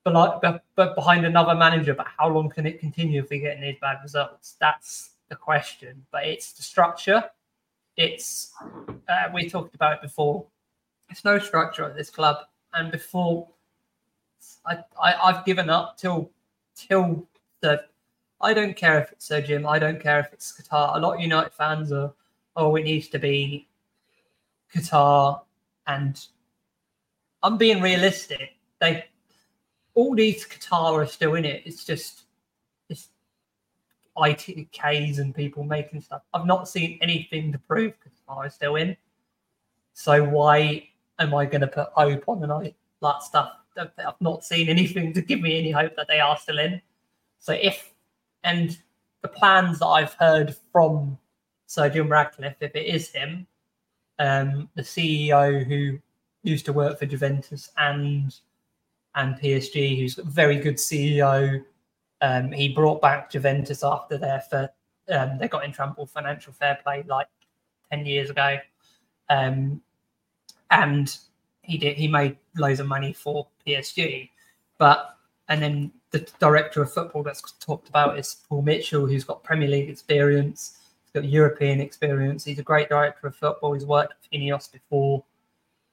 [0.05, 1.95] But like, but behind another manager.
[1.95, 4.57] But how long can it continue if we get these bad results?
[4.59, 6.05] That's the question.
[6.11, 7.23] But it's the structure.
[7.97, 8.53] It's
[9.09, 10.47] uh, we talked about it before.
[11.11, 12.39] It's no structure at this club,
[12.73, 13.49] and before
[14.67, 16.31] I, I I've given up till
[16.75, 17.27] till
[17.61, 17.85] the.
[18.41, 19.67] I don't care if it's Sir Jim.
[19.67, 20.97] I don't care if it's Qatar.
[20.97, 22.13] A lot of United fans are
[22.57, 23.69] oh, it needs to be
[24.75, 25.41] Qatar,
[25.87, 26.27] and
[27.43, 28.57] I'm being realistic.
[28.81, 29.05] They
[29.95, 31.63] all these Qatar are still in it.
[31.65, 32.23] It's just
[32.89, 33.09] it's
[34.17, 36.23] ITKs and people making stuff.
[36.33, 38.97] I've not seen anything to prove Qatar is still in.
[39.95, 43.53] So why am I going to put hope on and that stuff?
[43.77, 46.81] I've not seen anything to give me any hope that they are still in.
[47.39, 47.93] So if
[48.45, 48.79] and
[49.23, 51.19] the plans that I've heard from
[51.67, 53.47] Sir Jim Ratcliffe, if it is him,
[54.23, 55.99] um, the CEO who
[56.45, 58.35] used to work for Juventus and
[59.15, 61.63] and PSG, who's a very good CEO.
[62.23, 64.71] Um, he brought back Juventus after their for
[65.09, 67.27] um, they got in trouble financial fair play like
[67.91, 68.59] ten years ago,
[69.29, 69.83] um,
[70.71, 71.19] and
[71.63, 74.31] he did he made loads of money for PSG,
[74.79, 75.17] but
[75.49, 79.69] and then the director of football that's talked about is Paul Mitchell, who's got Premier
[79.69, 80.79] League experience,
[81.15, 82.45] got European experience.
[82.45, 83.75] He's a great director of football.
[83.75, 85.25] He's worked with Ineos before.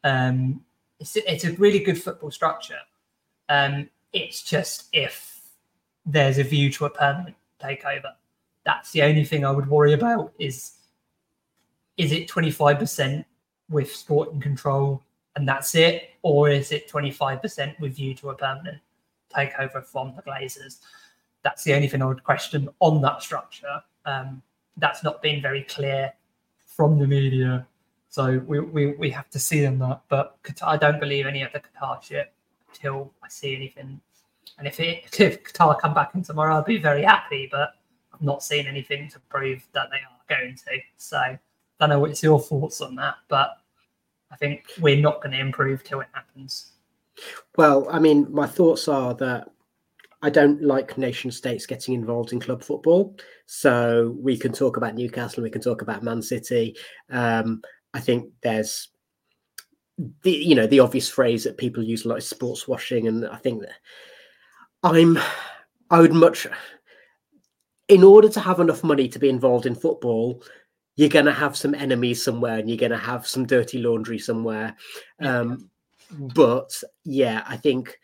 [0.04, 0.62] Um,
[1.00, 2.80] it's, it's a really good football structure.
[3.50, 5.42] Um, it's just if
[6.06, 8.14] there's a view to a permanent takeover.
[8.66, 10.74] That's the only thing I would worry about is
[11.98, 13.26] is it 25%
[13.70, 15.04] with sporting control
[15.36, 16.12] and that's it?
[16.22, 18.78] Or is it 25% with view to a permanent
[19.36, 20.80] takeover from the Glazers?
[21.44, 23.82] That's the only thing I would question on that structure.
[24.06, 24.42] Um,
[24.80, 26.14] that's not been very clear
[26.66, 27.68] from the media.
[28.10, 30.02] So we, we, we have to see in that.
[30.10, 32.34] But Qatar, I don't believe any of the Qatar shit
[32.70, 34.02] until I see anything.
[34.58, 37.48] And if it if Qatar come back in tomorrow, I'll be very happy.
[37.52, 37.74] But
[38.14, 40.80] I've not seen anything to prove that they are going to.
[40.98, 41.40] So I
[41.80, 43.58] don't know what's your thoughts on that, but
[44.32, 46.72] I think we're not going to improve till it happens.
[47.58, 49.50] Well, I mean, my thoughts are that
[50.22, 53.16] I don't like nation states getting involved in club football.
[53.46, 56.76] So we can talk about Newcastle, we can talk about Man City.
[57.10, 57.62] Um,
[57.94, 58.90] I think there's
[60.24, 63.28] the you know the obvious phrase that people use a lot is sports washing, and
[63.28, 63.76] I think that
[64.84, 65.18] I'm
[65.90, 66.48] I would much
[67.88, 70.44] in order to have enough money to be involved in football,
[70.96, 74.20] you're going to have some enemies somewhere, and you're going to have some dirty laundry
[74.20, 74.76] somewhere.
[75.20, 75.70] Um,
[76.12, 76.72] but
[77.04, 78.00] yeah, I think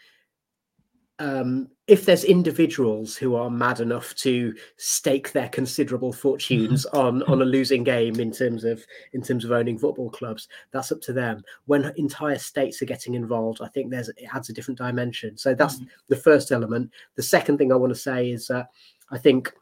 [1.19, 7.41] um, if there's individuals who are mad enough to stake their considerable fortunes on on
[7.41, 11.13] a losing game in terms of in terms of owning football clubs, that's up to
[11.13, 11.43] them.
[11.65, 15.37] When entire states are getting involved, I think there's it adds a different dimension.
[15.37, 15.85] So that's mm-hmm.
[16.09, 16.91] the first element.
[17.15, 18.69] The second thing I want to say is that
[19.11, 19.53] I think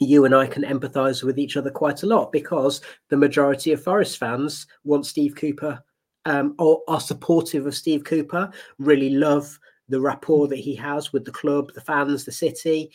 [0.00, 3.82] you and I can empathise with each other quite a lot because the majority of
[3.82, 5.82] Forest fans want Steve Cooper
[6.26, 11.24] um, or are supportive of Steve Cooper, really love the rapport that he has with
[11.24, 12.90] the club, the fans, the city,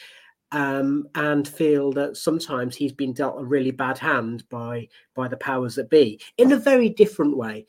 [0.51, 5.37] um, and feel that sometimes he's been dealt a really bad hand by by the
[5.37, 7.65] powers that be in a very different way.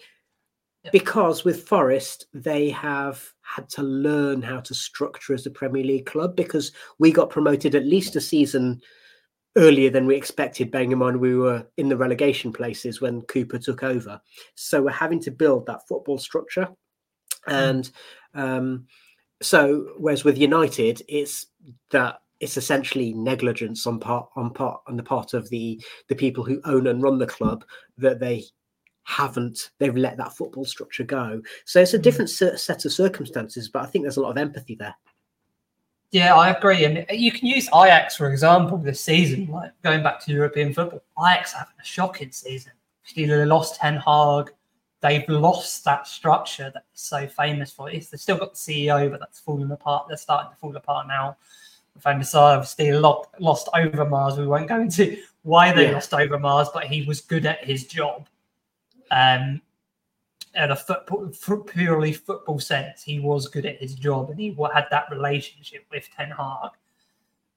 [0.93, 6.07] Because with Forest, they have had to learn how to structure as a Premier League
[6.07, 8.81] club because we got promoted at least a season
[9.57, 13.59] earlier than we expected, bearing in mind we were in the relegation places when Cooper
[13.59, 14.21] took over.
[14.55, 16.69] So we're having to build that football structure.
[17.45, 17.53] Hmm.
[17.53, 17.91] And
[18.35, 18.87] um,
[19.43, 21.47] so whereas with United, it's
[21.91, 26.45] that it's essentially negligence on part on part on the part of the the people
[26.45, 27.65] who own and run the club
[27.99, 28.45] that they
[29.05, 31.41] haven't they've let that football structure go.
[31.65, 32.03] So it's a mm.
[32.03, 34.95] different set of circumstances, but I think there's a lot of empathy there.
[36.13, 39.49] Yeah, I agree, and you can use Ajax for example this season.
[39.49, 42.73] Like going back to European football, Ajax having a shocking season.
[43.17, 44.53] They lost Ten Hag,
[45.01, 47.91] they've lost that structure that's so famous for.
[47.91, 50.07] It's they've still got the CEO, but that's falling apart.
[50.09, 51.37] They're starting to fall apart now.
[51.97, 54.39] Van der Sar still lost, lost Overmars.
[54.39, 55.93] We won't go into why they yeah.
[55.93, 58.29] lost Overmars, but he was good at his job.
[59.11, 59.61] Um,
[60.55, 61.29] in a football,
[61.63, 66.09] purely football sense, he was good at his job, and he had that relationship with
[66.17, 66.71] Ten Hag,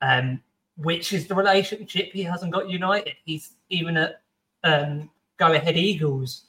[0.02, 0.42] um,
[0.78, 3.16] which is the relationship he hasn't got United.
[3.26, 4.22] He's even at
[4.64, 6.46] um, Go Ahead Eagles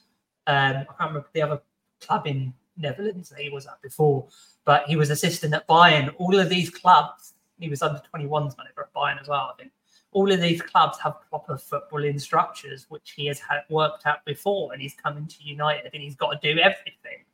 [0.47, 1.61] um, I can't remember the other
[2.01, 4.27] club in Netherlands that he was at before,
[4.63, 6.13] but he was assistant at Bayern.
[6.17, 9.71] All of these clubs, he was under 21s manager at Bayern as well, I think.
[10.11, 14.71] All of these clubs have proper footballing structures, which he has had worked out before,
[14.71, 17.25] and he's coming to United and he's got to do everything.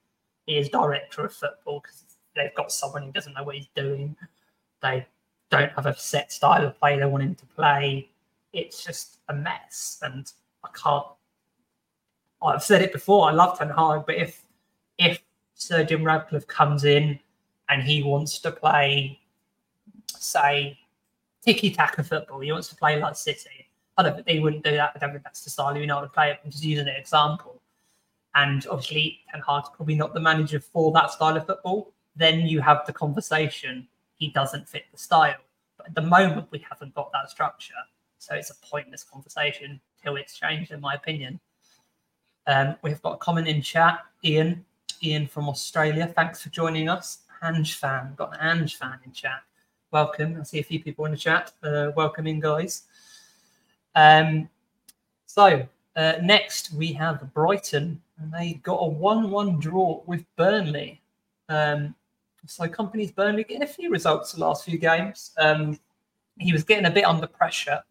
[0.45, 2.03] He is director of football because
[2.35, 4.15] they've got someone who doesn't know what he's doing.
[4.81, 5.05] They
[5.51, 8.09] don't have a set style of play they want him to play.
[8.51, 10.31] It's just a mess, and
[10.63, 11.05] I can't
[12.43, 13.29] I've said it before.
[13.29, 14.45] I love Ten Hag, but if
[14.97, 15.21] if
[15.55, 17.19] Sir Jim Ratcliffe comes in
[17.69, 19.19] and he wants to play,
[20.07, 20.77] say,
[21.43, 24.71] tiki taka football, he wants to play like City, I don't think they wouldn't do
[24.71, 24.91] that.
[24.95, 26.31] I don't think that's the style United would play.
[26.31, 27.61] I'm just using an example.
[28.33, 31.93] And obviously, Ten Hag's probably not the manager for that style of football.
[32.15, 33.87] Then you have the conversation.
[34.15, 35.35] He doesn't fit the style.
[35.77, 37.73] But at the moment, we haven't got that structure.
[38.19, 41.39] So it's a pointless conversation till it's changed, in my opinion.
[42.47, 43.99] Um, we've got a comment in chat.
[44.23, 44.65] Ian,
[45.03, 46.07] Ian from Australia.
[46.15, 47.19] Thanks for joining us.
[47.43, 48.13] Ange fan.
[48.15, 49.41] Got an Ange fan in chat.
[49.91, 50.37] Welcome.
[50.39, 51.51] I see a few people in the chat.
[51.63, 52.83] Uh, welcome in, guys.
[53.95, 54.49] Um,
[55.25, 61.01] so uh, next we have Brighton, and they got a one-one draw with Burnley.
[61.49, 61.95] Um,
[62.47, 65.31] so Kompany's Burnley getting a few results the last few games.
[65.37, 65.79] Um,
[66.37, 67.81] he was getting a bit under pressure.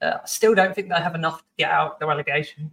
[0.00, 2.70] Uh, I still don't think they have enough to get out the relegation.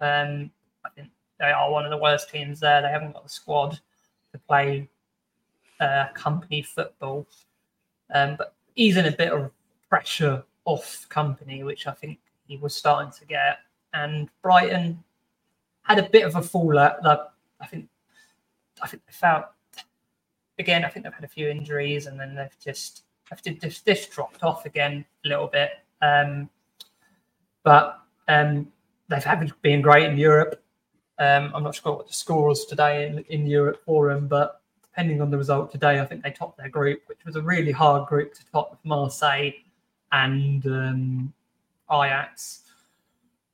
[0.00, 0.50] Um,
[0.84, 2.82] I think they are one of the worst teams there.
[2.82, 3.80] They haven't got the squad
[4.32, 4.88] to play
[5.80, 7.26] uh, Kompany football.
[8.14, 9.50] Um, but easing a bit of
[9.88, 13.58] pressure off Kompany, which I think he was starting to get.
[13.92, 15.02] And Brighton
[15.82, 17.02] had a bit of a fall out.
[17.02, 17.20] Like,
[17.60, 17.88] I think,
[18.82, 19.46] I think they felt
[20.58, 20.84] again.
[20.84, 24.42] I think they've had a few injuries, and then they've just, they've just, just dropped
[24.42, 25.70] off again a little bit.
[26.02, 26.48] Um,
[27.62, 28.70] but um,
[29.10, 30.62] they've had been great in Europe.
[31.18, 35.20] Um, I'm not sure what the score today in, in Europe for them, but depending
[35.20, 38.08] on the result today, I think they topped their group, which was a really hard
[38.08, 39.50] group to top with Marseille
[40.12, 41.32] and um,
[41.92, 42.62] Ajax.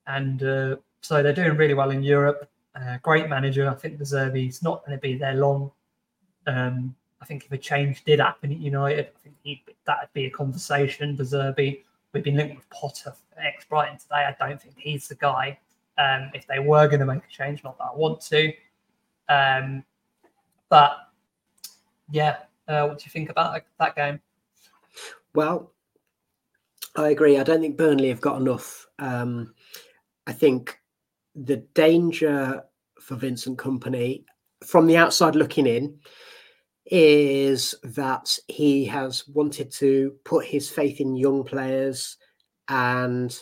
[0.07, 2.49] And uh, so they're doing really well in Europe.
[2.75, 3.69] Uh, great manager.
[3.69, 5.73] I think De Zerbi's not going to be there long.
[6.47, 10.31] Um, I think if a change did happen at United, I think that'd be a
[10.31, 11.17] conversation.
[11.17, 11.83] De Zerbi,
[12.17, 14.27] we've been linked with Potter, ex Brighton today.
[14.27, 15.59] I don't think he's the guy.
[15.99, 18.53] Um, if they were going to make a change, not that I want to.
[19.29, 19.85] Um,
[20.71, 20.97] but
[22.11, 22.39] yeah,
[22.69, 24.21] uh, what do you think about that game?
[25.35, 25.73] Well,
[26.97, 27.39] I agree.
[27.39, 28.87] I don't think Burnley have got enough.
[28.99, 29.55] Um,
[30.27, 30.79] I think
[31.35, 32.65] the danger
[32.99, 34.25] for Vincent Kompany
[34.65, 35.99] from the outside looking in
[36.87, 42.17] is that he has wanted to put his faith in young players
[42.69, 43.37] and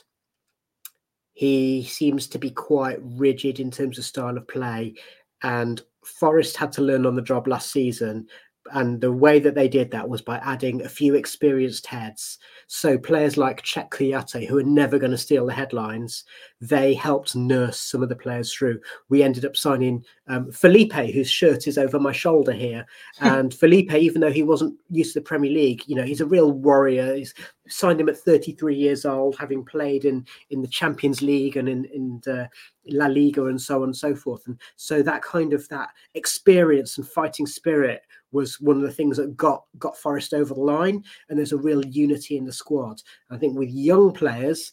[1.35, 4.95] he seems to be quite rigid in terms of style of play.
[5.43, 8.29] And Forest had to learn on the job last season
[8.73, 12.39] and the way that they did that was by adding a few experienced heads.
[12.67, 16.25] So players like Cheikhou Kouyaté, who are never going to steal the headlines,
[16.61, 18.81] they helped nurse some of the players through.
[19.11, 22.87] We ended up signing um, Felipe, whose shirt is over my shoulder here.
[23.21, 26.27] and Felipe, even though he wasn't used to the Premier League, you know, he's a
[26.27, 27.15] real warrior.
[27.15, 27.35] He's
[27.69, 31.85] signed him at 33 years old, having played in in the Champions League and in
[31.87, 32.47] in uh,
[32.87, 34.47] La Liga and so on and so forth.
[34.47, 38.03] And so that kind of that experience and fighting spirit
[38.35, 41.03] was one of the things that got got Forest over the line.
[41.29, 43.01] And there's a real unity in the squad.
[43.31, 44.73] I think with young players,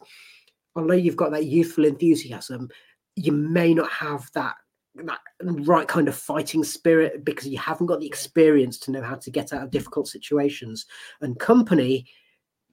[0.76, 2.70] although you've got that youthful enthusiasm,
[3.16, 4.56] you may not have that
[4.96, 9.16] that right kind of fighting spirit because you haven't got the experience to know how
[9.16, 10.86] to get out of difficult situations.
[11.22, 12.06] And Kompany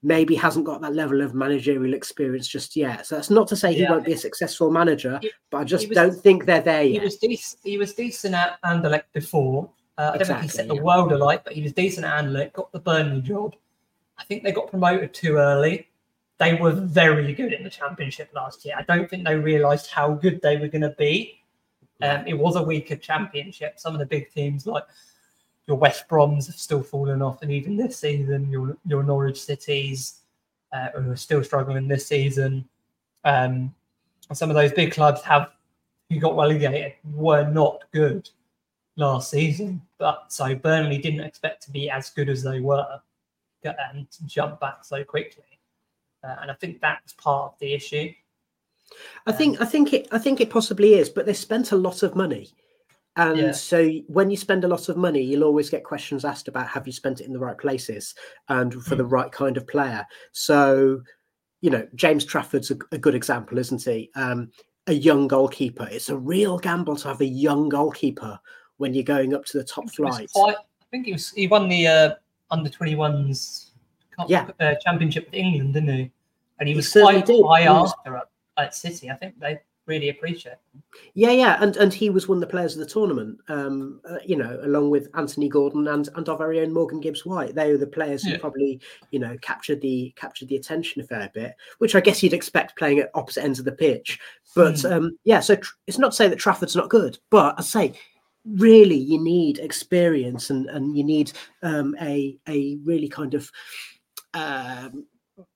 [0.02, 3.06] maybe hasn't got that level of managerial experience just yet.
[3.06, 3.90] So that's not to say he yeah.
[3.90, 7.00] won't be a successful manager, he, but I just was, don't think they're there yet.
[7.00, 9.70] He was, dec- he was decent at Anderlecht before.
[9.98, 10.74] Uh, I don't think he set yeah.
[10.74, 13.56] the world alight, but he was decent at Anderlecht, got the Burnley job.
[14.16, 15.88] I think they got promoted too early.
[16.38, 18.76] They were very good in the championship last year.
[18.78, 21.40] I don't think they realised how good they were going to be.
[22.00, 23.80] Um, it was a weaker championship.
[23.80, 24.84] Some of the big teams like
[25.66, 30.20] your West Broms have still fallen off, and even this season, your your Norwich Cities,
[30.72, 32.68] uh, who are still struggling this season,
[33.24, 33.74] um,
[34.32, 35.50] some of those big clubs have
[36.08, 38.30] who got relegated were not good
[38.96, 39.82] last season.
[39.98, 43.00] But so Burnley didn't expect to be as good as they were
[43.64, 45.60] and jump back so quickly,
[46.22, 48.12] uh, and I think that's part of the issue.
[49.26, 52.02] I think I think it I think it possibly is, but they spent a lot
[52.02, 52.54] of money.
[53.16, 53.52] And yeah.
[53.52, 56.86] so when you spend a lot of money, you'll always get questions asked about have
[56.86, 58.14] you spent it in the right places
[58.48, 58.98] and for mm.
[58.98, 60.06] the right kind of player.
[60.30, 61.00] So,
[61.60, 64.10] you know, James Trafford's a, a good example, isn't he?
[64.14, 64.52] Um,
[64.86, 65.88] a young goalkeeper.
[65.90, 68.38] It's a real gamble to have a young goalkeeper
[68.78, 70.30] when you're going up to the top flight.
[70.32, 72.14] Quite, I think he was he won the uh,
[72.50, 73.70] under 21s
[74.26, 74.48] yeah.
[74.60, 76.10] uh, championship with England, didn't he?
[76.58, 79.10] And he, he was quite high after at, at City.
[79.10, 80.56] I think they really appreciate.
[81.14, 83.38] Yeah, yeah, and and he was one of the players of the tournament.
[83.48, 87.24] Um, uh, you know, along with Anthony Gordon and and our very own Morgan Gibbs
[87.26, 87.54] White.
[87.54, 91.30] They were the players who probably you know captured the captured the attention a fair
[91.34, 94.20] bit, which I guess you'd expect playing at opposite ends of the pitch.
[94.54, 94.92] But mm.
[94.92, 97.94] um, yeah, so tr- it's not to say that Trafford's not good, but I say
[98.44, 101.32] really you need experience and and you need
[101.62, 103.50] um, a a really kind of
[104.34, 105.06] um,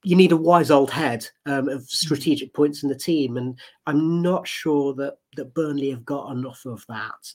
[0.02, 4.22] you need a wise old head um, of strategic points in the team, and I'm
[4.22, 7.32] not sure that that Burnley have got enough of that.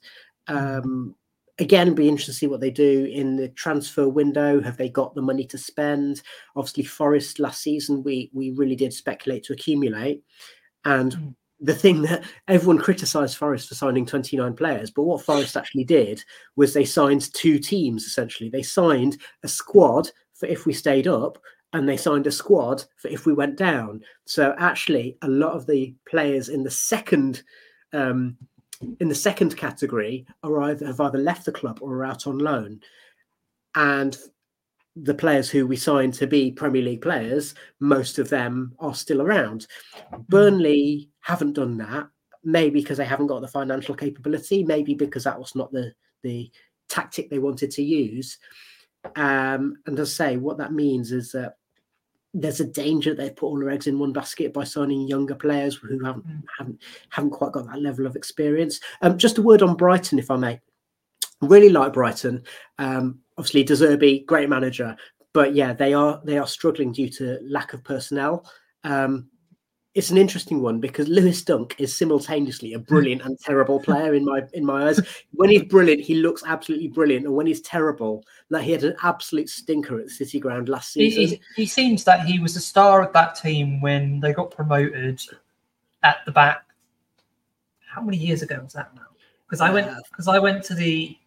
[0.47, 1.15] Um,
[1.59, 4.61] again, be interested to see what they do in the transfer window.
[4.61, 6.21] Have they got the money to spend?
[6.55, 10.23] Obviously, Forest last season we we really did speculate to accumulate,
[10.85, 11.35] and mm.
[11.59, 16.23] The thing that everyone criticised Forest for signing 29 players, but what Forest actually did
[16.55, 18.49] was they signed two teams essentially.
[18.49, 21.39] They signed a squad for if we stayed up,
[21.73, 24.01] and they signed a squad for if we went down.
[24.25, 27.43] So actually, a lot of the players in the second
[27.93, 28.37] um,
[28.99, 32.37] in the second category are either have either left the club or are out on
[32.37, 32.79] loan,
[33.75, 34.17] and
[34.95, 39.21] the players who we signed to be Premier League players, most of them are still
[39.21, 39.67] around.
[40.27, 42.07] Burnley haven't done that,
[42.45, 46.49] maybe because they haven't got the financial capability, maybe because that was not the the
[46.87, 48.37] tactic they wanted to use.
[49.17, 51.57] Um, and as I say, what that means is that
[52.33, 55.75] there's a danger they've put all their eggs in one basket by signing younger players
[55.75, 56.43] who haven't mm.
[56.57, 58.79] haven't haven't quite got that level of experience.
[59.01, 60.61] Um, just a word on Brighton, if I may.
[61.41, 62.43] Really like Brighton.
[62.79, 64.95] Um, obviously, De Zerbi, great manager,
[65.33, 68.49] but yeah, they are they are struggling due to lack of personnel.
[68.85, 69.29] Um,
[69.97, 74.25] it's an interesting one because Lewis Dunk is simultaneously a brilliant and terrible player in
[74.25, 75.01] my in my eyes.
[75.33, 78.95] When he's brilliant, he looks absolutely brilliant, and when he's terrible, like he had an
[79.01, 81.39] absolute stinker at City Ground last season.
[81.55, 85.19] He, he, seems that he was a star of that team when they got promoted
[86.03, 86.63] at the back.
[87.79, 89.01] How many years ago was that now?
[89.47, 91.17] Because I went because I went to the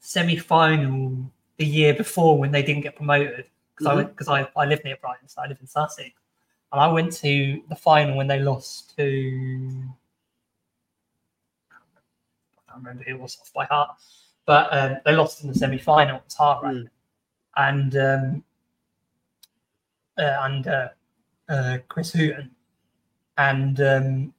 [0.00, 3.44] semi final the year before when they didn't get promoted
[3.76, 3.98] because mm-hmm.
[3.98, 6.21] I because I, I live near Brighton, so I live in Sussex
[6.72, 9.84] and I went to the final when they lost to.
[11.70, 13.90] I can't remember who it was off by heart,
[14.46, 16.16] but um, they lost in the semi final.
[16.16, 16.74] It was hard, right?
[16.74, 16.88] Mm.
[17.54, 18.44] And um,
[20.18, 20.88] uh, and uh,
[21.48, 22.50] uh, Chris Hughton,
[23.36, 24.34] and um,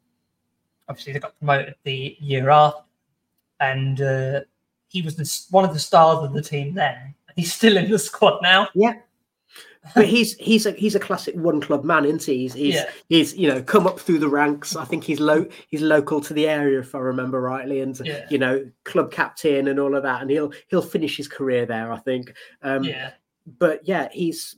[0.89, 2.81] obviously they got promoted the year after,
[3.59, 4.41] and uh,
[4.87, 7.13] he was the, one of the stars of the team then.
[7.35, 8.69] He's still in the squad now.
[8.73, 8.95] Yeah,
[9.95, 12.39] but he's he's a he's a classic one club man, isn't he?
[12.39, 12.89] He's he's, yeah.
[13.09, 14.75] he's you know come up through the ranks.
[14.75, 18.25] I think he's low he's local to the area if I remember rightly, and yeah.
[18.29, 21.91] you know club captain and all of that, and he'll he'll finish his career there.
[21.91, 22.33] I think.
[22.61, 23.11] Um, yeah.
[23.45, 24.55] But yeah, he's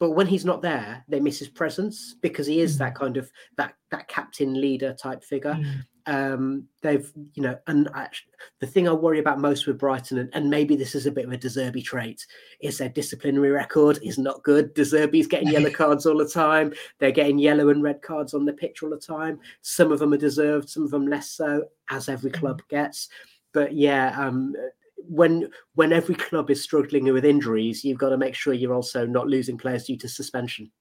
[0.00, 2.78] but when he's not there, they miss his presence because he is mm.
[2.78, 5.54] that kind of that that captain leader type figure.
[5.54, 10.18] Mm um, they've you know and actually, the thing i worry about most with brighton
[10.18, 12.26] and, and, maybe this is a bit of a De Zerbi trait
[12.60, 14.74] is their disciplinary record is not good.
[14.74, 16.72] De Zerbi's getting yellow cards all the time.
[16.98, 19.38] They're getting yellow and red cards on the pitch all the time.
[19.62, 22.76] Some of them are deserved some of them less so as every club mm-hmm.
[22.76, 23.08] gets.
[23.54, 24.54] But yeah um,
[24.96, 29.06] when when every club is struggling with injuries you've got to make sure you're also
[29.06, 30.72] not losing players due to suspension.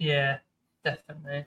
[0.00, 0.38] Yeah
[0.84, 1.44] definitely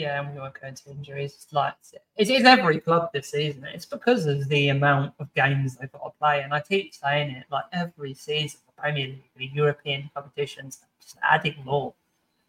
[0.00, 1.34] yeah, and we won't go into injuries.
[1.34, 1.74] It's like
[2.16, 3.64] it is every club this season.
[3.64, 7.30] It's because of the amount of games they've got to play, and I keep saying
[7.30, 11.92] it like every season, the Premier League, the European competitions, just adding more,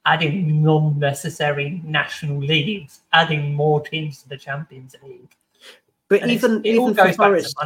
[0.05, 5.35] adding non-necessary national leagues, adding more teams to the Champions League.
[6.07, 7.57] But and even even for Forest,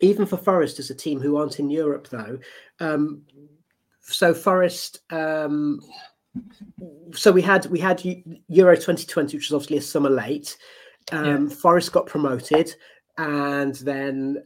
[0.00, 2.38] even for Forest as a team who aren't in Europe though,
[2.78, 3.22] um,
[4.00, 5.00] so Forest.
[5.10, 5.80] Um,
[7.14, 8.02] so we had we had
[8.48, 10.56] Euro 2020, which was obviously a summer late.
[11.12, 11.54] Um, yeah.
[11.56, 12.74] Forest got promoted,
[13.18, 14.44] and then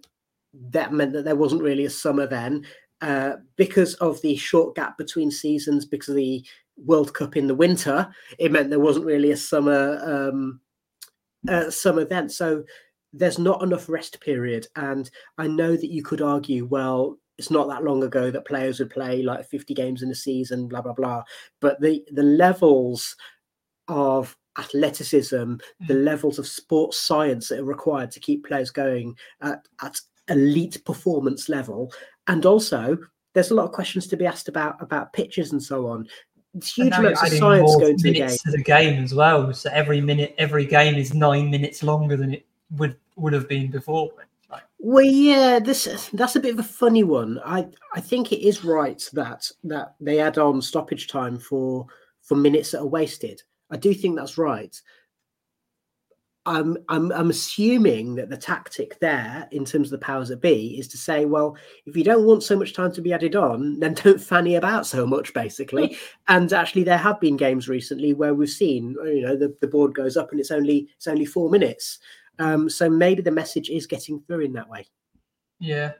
[0.71, 2.65] that meant that there wasn't really a summer then
[3.01, 6.45] uh, because of the short gap between seasons, because of the
[6.77, 8.09] World Cup in the winter.
[8.39, 10.61] It meant there wasn't really a summer um,
[11.49, 12.29] uh, summer then.
[12.29, 12.65] So
[13.13, 17.69] there's not enough rest period, and I know that you could argue, well, it's not
[17.69, 20.93] that long ago that players would play like 50 games in a season, blah blah
[20.93, 21.23] blah.
[21.61, 23.17] But the the levels
[23.89, 25.61] of athleticism, mm.
[25.87, 30.83] the levels of sports science that are required to keep players going at, at elite
[30.85, 31.93] performance level,
[32.29, 32.97] and also
[33.35, 36.07] there's a lot of questions to be asked about about pitches and so on.
[36.55, 38.29] It's huge amounts of science going to the game.
[38.29, 39.53] To the game as well.
[39.53, 43.73] So every minute, every game is nine minutes longer than it would would have been
[43.73, 44.13] before.
[44.87, 47.41] Well, yeah, this that's a bit of a funny one.
[47.43, 51.87] I I think it is right that that they add on stoppage time for
[52.21, 53.43] for minutes that are wasted.
[53.71, 54.79] I do think that's right.
[56.45, 60.79] I'm I'm I'm assuming that the tactic there, in terms of the powers that be,
[60.79, 61.57] is to say, well,
[61.87, 64.87] if you don't want so much time to be added on, then don't fanny about
[64.87, 65.97] so much, basically.
[66.29, 69.95] and actually, there have been games recently where we've seen, you know, the, the board
[69.95, 72.01] goes up and it's only it's only four minutes.
[72.39, 74.87] Um, so maybe the message is getting through in that way.
[75.61, 75.93] Yeah,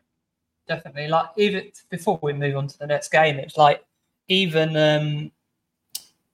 [0.67, 1.09] definitely.
[1.09, 3.85] Like even before we move on to the next game, it's like
[4.29, 5.31] even um,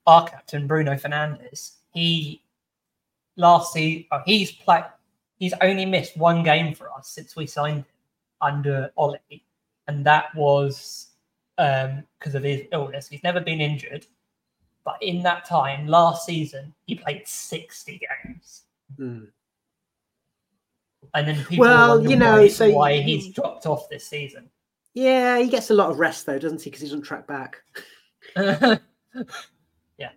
[0.07, 2.42] our captain Bruno Fernandes, he
[3.36, 4.84] last season oh, he's played.
[5.38, 7.84] He's only missed one game for us since we signed him
[8.42, 9.16] under Ole,
[9.86, 11.09] and that was
[11.59, 13.09] because um, of his illness.
[13.09, 14.07] He's never been injured,
[14.84, 18.62] but in that time last season he played sixty games.
[18.98, 19.28] Mm.
[21.14, 24.48] And then people Well, you know, why, so why you- he's dropped off this season.
[24.94, 26.70] Yeah, he gets a lot of rest though, doesn't he?
[26.70, 27.62] Because he doesn't track back.
[28.36, 30.11] yeah.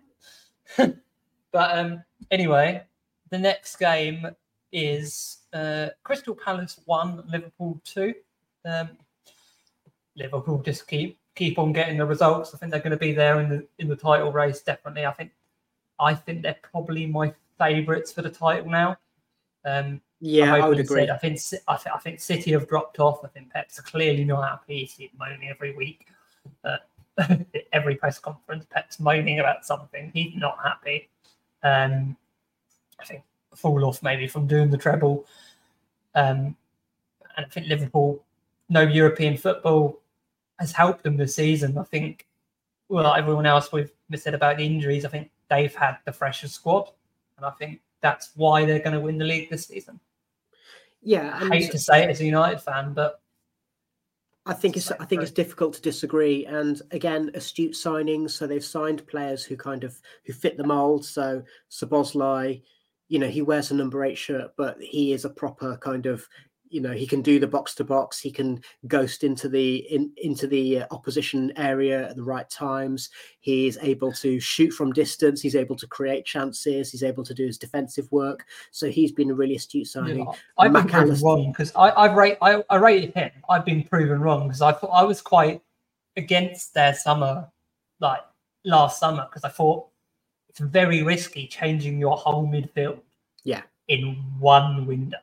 [0.76, 2.82] but um, anyway,
[3.30, 4.26] the next game
[4.72, 8.14] is uh, Crystal Palace one, Liverpool two.
[8.64, 8.90] Um,
[10.16, 12.54] Liverpool just keep keep on getting the results.
[12.54, 14.60] I think they're going to be there in the in the title race.
[14.60, 15.32] Definitely, I think
[15.98, 18.96] I think they're probably my favourites for the title now.
[19.64, 21.10] Um, Yeah, I'm would agree.
[21.10, 23.22] I think I, th- I think City have dropped off.
[23.22, 24.86] I think Pep's clearly not happy.
[24.86, 26.06] He's moaning every week.
[26.64, 26.78] Uh,
[27.74, 30.10] every press conference, Pep's moaning about something.
[30.14, 31.10] He's not happy.
[31.62, 32.16] Um,
[32.98, 33.22] I think
[33.54, 35.26] fall off maybe from doing the treble.
[36.14, 36.56] Um,
[37.36, 38.24] and I think Liverpool,
[38.70, 40.00] no European football
[40.58, 41.76] has helped them this season.
[41.76, 42.26] I think,
[42.88, 46.90] well, everyone else we've said about the injuries, I think they've had the freshest squad.
[47.36, 50.00] And I think that's why they're going to win the league this season.
[51.04, 53.20] Yeah, I hate to say it as a United fan, but
[54.46, 56.46] I think it's I think it's difficult to disagree.
[56.46, 58.30] And again, astute signings.
[58.30, 61.04] So they've signed players who kind of who fit the mold.
[61.04, 62.62] So Szoboszlai,
[63.08, 66.26] you know, he wears a number eight shirt, but he is a proper kind of,
[66.74, 68.18] you know, he can do the box to box.
[68.18, 73.10] He can ghost into the in, into the uh, opposition area at the right times.
[73.38, 75.40] He's able to shoot from distance.
[75.40, 76.90] He's able to create chances.
[76.90, 78.44] He's able to do his defensive work.
[78.72, 80.26] So he's been a really astute signing.
[80.58, 83.30] I've been proven wrong because I, I rate I, I rated him.
[83.48, 85.62] I've been proven wrong because I thought I was quite
[86.16, 87.48] against their summer,
[88.00, 88.22] like
[88.64, 89.86] last summer, because I thought
[90.48, 92.98] it's very risky changing your whole midfield.
[93.44, 93.62] Yeah.
[93.86, 95.18] In one window,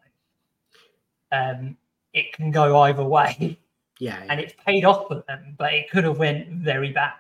[1.32, 1.78] um,
[2.14, 3.58] it can go either way,
[4.00, 7.14] Yeah, and it's paid off for them, but it could have went very bad.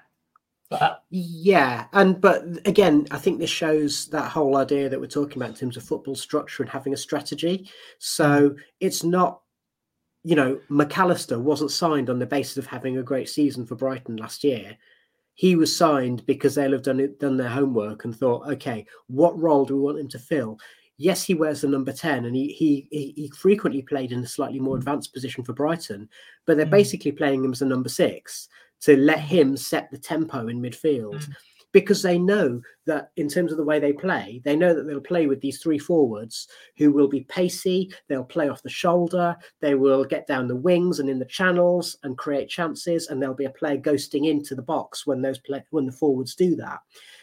[0.71, 5.37] But Yeah, and but again, I think this shows that whole idea that we're talking
[5.37, 7.69] about in terms of football structure and having a strategy.
[7.99, 9.41] So it's not,
[10.23, 13.75] you know, Mac Allister wasn't signed on the basis of having a great season for
[13.75, 14.77] Brighton last year.
[15.35, 19.37] He was signed because they'll have done it, done their homework and thought, okay, what
[19.37, 20.57] role do we want him to fill?
[21.01, 24.27] Yes, he wears the number ten, and he he he he frequently played in a
[24.27, 26.07] slightly more advanced position for Brighton,
[26.45, 26.79] but they're Mm.
[26.81, 28.47] basically playing him as a number six
[28.81, 31.33] to let him set the tempo in midfield Mm.
[31.71, 34.99] because they know that in terms of the way they play, they know that they'll
[35.13, 36.47] play with these three forwards
[36.77, 40.99] who will be pacey, they'll play off the shoulder, they will get down the wings
[40.99, 44.61] and in the channels and create chances, and there'll be a player ghosting into the
[44.75, 46.79] box when those play when the forwards do that.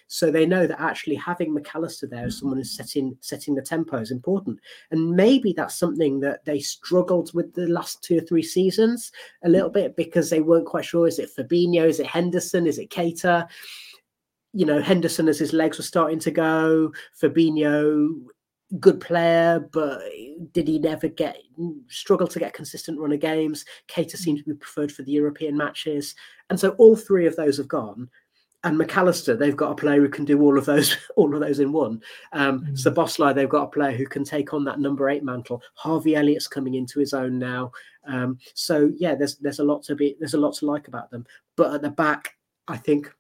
[0.08, 2.40] So they know that actually having Mac Allister there as mm.
[2.40, 4.58] someone who's setting setting the tempo is important.
[4.90, 9.12] And maybe that's something that they struggled with the last two or three seasons
[9.44, 9.52] a mm.
[9.52, 11.06] little bit because they weren't quite sure.
[11.06, 11.86] Is it Fabinho?
[11.86, 12.66] Is it Henderson?
[12.66, 13.48] Is it Keita?
[14.54, 16.90] You know, Henderson as his legs were starting to go,
[17.22, 18.08] Fabinho,
[18.80, 20.00] good player, but
[20.52, 21.36] did he never get
[21.88, 23.66] struggle to get consistent run of games?
[23.88, 24.44] Keita seemed mm.
[24.44, 26.14] to be preferred for the European matches.
[26.48, 28.08] And so all three of those have gone
[28.64, 31.40] and Mac Allister, they've got a player who can do all of those, all of
[31.40, 32.02] those in one.
[32.32, 32.72] Um, Mm.
[32.72, 35.62] Szoboszlai, they've got a player who can take on that number eight mantle.
[35.74, 37.70] Harvey Elliott's coming into his own now.
[38.06, 41.10] Um, so yeah, there's there's a lot to be there's a lot to like about
[41.10, 41.24] them.
[41.56, 42.34] But at the back,
[42.66, 43.12] I think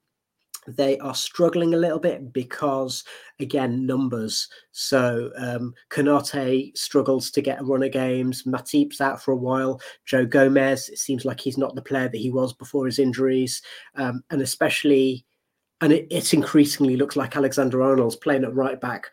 [0.66, 3.04] they are struggling a little bit because
[3.40, 4.48] again numbers.
[4.72, 8.42] So um, Konaté struggles to get a run of games.
[8.42, 9.80] Matip's out for a while.
[10.04, 13.62] Joe Gomez, it seems like he's not the player that he was before his injuries,
[13.94, 15.24] um, and especially
[15.80, 19.08] and it, it increasingly looks like Alexander Arnold's playing at right back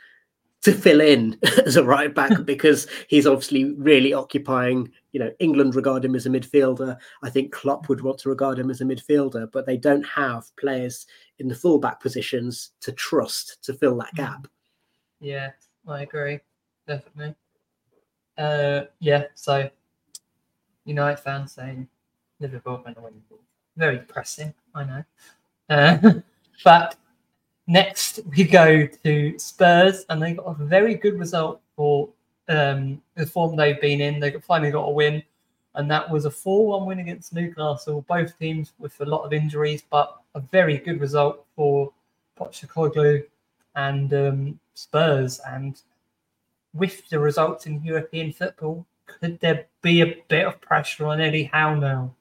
[0.66, 4.92] to fill in as a right back because he's obviously really occupying.
[5.12, 6.98] You know, England regard him as a midfielder.
[7.24, 10.54] I think Klopp would want to regard him as a midfielder, but they don't have
[10.58, 11.06] players
[11.38, 14.48] in the fullback positions to trust to fill that gap.
[15.20, 15.52] Yeah,
[15.88, 16.40] I agree.
[16.88, 17.36] Definitely.
[18.38, 19.70] Uh, yeah, so
[20.84, 21.88] United fans saying
[22.40, 23.14] Liverpool going to win.
[23.78, 25.04] Very depressing, I know.
[25.70, 26.14] Uh,
[26.64, 26.96] but
[27.68, 32.10] next we go to Spurs, and they got a very good result for
[32.48, 34.20] um, the form they've been in.
[34.20, 35.24] They finally got a win,
[35.76, 38.06] and that was a 4 1 win against Newcastle.
[38.08, 41.92] Both teams with a lot of injuries, but a very good result for
[42.40, 43.24] Pochettino
[43.76, 45.40] and um, Spurs.
[45.48, 45.82] And
[46.74, 51.44] with the results in European football, could there be a bit of pressure on Eddie
[51.44, 52.14] Howe now?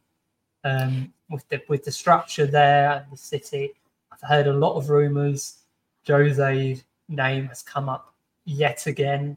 [0.65, 3.73] Um, with the with the structure there and the city.
[4.25, 5.59] I've heard a lot of rumours.
[6.07, 8.15] Jose's name has come up
[8.47, 9.37] yet again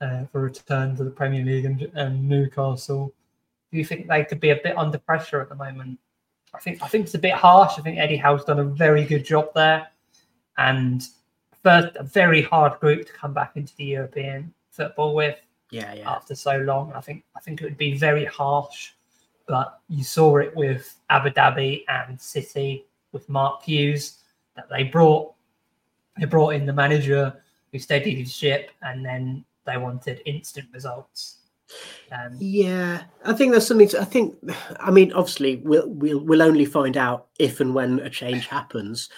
[0.00, 3.14] uh, for return to the Premier League and, and Newcastle.
[3.70, 6.00] Do you think they could be a bit under pressure at the moment?
[6.52, 7.78] I think I think it's a bit harsh.
[7.78, 9.86] I think Eddie Howe's done a very good job there,
[10.56, 11.06] and
[11.62, 15.38] first a very hard group to come back into the European football with.
[15.70, 16.10] Yeah, yeah.
[16.10, 18.92] After so long, I think I think it would be very harsh.
[19.46, 24.18] But you saw it with Abu Dhabi and City with Mark Hughes
[24.56, 25.34] that they brought
[26.18, 27.42] they brought in the manager
[27.72, 31.38] who steadied his ship, and then they wanted instant results.
[32.10, 33.88] Um, yeah, I think there's something.
[33.88, 34.36] To, I think,
[34.80, 39.08] I mean, obviously, we'll we'll we'll only find out if and when a change happens.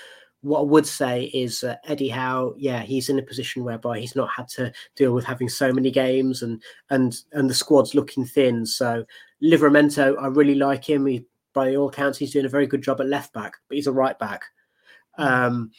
[0.42, 4.16] What I would say is uh, Eddie Howe, yeah, he's in a position whereby he's
[4.16, 8.24] not had to deal with having so many games and and and the squad's looking
[8.24, 8.66] thin.
[8.66, 9.04] So
[9.42, 11.06] Livramento, I really like him.
[11.52, 13.92] By all accounts, he's doing a very good job at left back, but he's a
[13.92, 14.44] right back.
[15.16, 15.22] Hmm.
[15.22, 15.70] Um,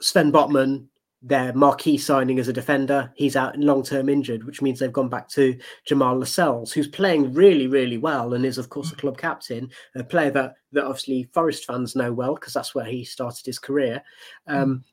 [0.00, 0.86] Sven Botman,
[1.20, 3.12] their marquee signing as a defender.
[3.16, 7.32] He's out long term injured, which means they've gone back to Jamal Lascelles, who's playing
[7.34, 11.28] really, really well and is, of course, a club captain, a player that, that obviously
[11.32, 14.02] Forest fans know well because that's where he started his career.
[14.46, 14.84] Um,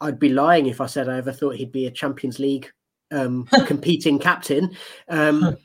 [0.00, 2.72] I'd be lying if I said I ever thought he'd be a Champions League
[3.12, 4.74] um, competing captain.
[5.08, 5.56] Um,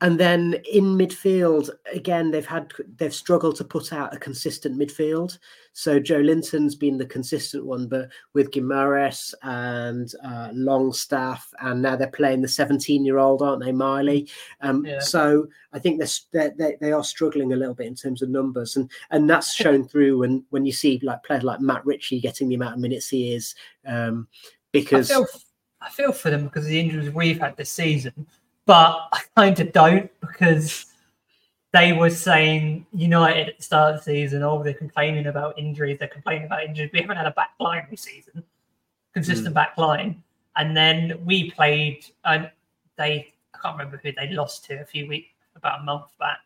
[0.00, 5.38] and then in midfield, again, they've had they've struggled to put out a consistent midfield.
[5.72, 12.08] So Joelinton's been the consistent one, but with Guimaraes and uh, Longstaff, and now they're
[12.08, 14.28] playing the 17 year old, aren't they, Miley?
[14.60, 15.00] Um, yeah.
[15.00, 16.00] So I think
[16.32, 19.52] they're, they're, they are struggling a little bit in terms of numbers, and and that's
[19.52, 22.80] shown through when when you see like players like Matt Ritchie getting the amount of
[22.80, 24.28] minutes he is, um,
[24.72, 25.10] because.
[25.10, 25.26] I feel,
[25.80, 28.26] I feel for them because of the injuries we've had this season
[28.68, 30.84] but I kind of don't because
[31.72, 35.98] they were saying United at the start of the season, oh, they're complaining about injuries,
[35.98, 36.90] they're complaining about injuries.
[36.92, 38.44] We haven't had a back line this season,
[39.14, 39.54] consistent mm.
[39.54, 40.22] back line.
[40.56, 42.50] And then we played, and
[42.98, 46.40] they, I can't remember who they lost to a few weeks, about a month back.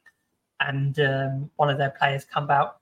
[0.60, 2.78] And um, one of their players come out,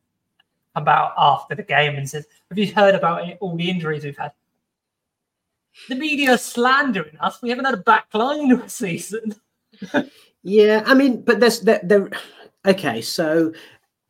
[0.75, 4.19] come out after the game and says, Have you heard about all the injuries we've
[4.19, 4.33] had?
[5.89, 7.41] The media slandering us.
[7.43, 9.35] We haven't had a back line this season.
[10.43, 12.11] yeah, I mean, but there's there, there.
[12.67, 13.53] Okay, so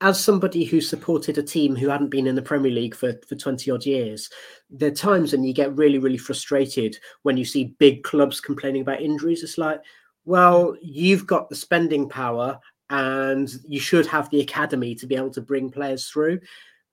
[0.01, 3.37] as somebody who supported a team who hadn't been in the Premier League for, for
[3.37, 4.31] 20 odd years,
[4.71, 8.83] there are times when you get really, really frustrated when you see big clubs complaining
[8.83, 9.43] about injuries.
[9.43, 9.81] It's like,
[10.25, 12.59] well, you've got the spending power
[12.89, 16.41] and you should have the academy to be able to bring players through.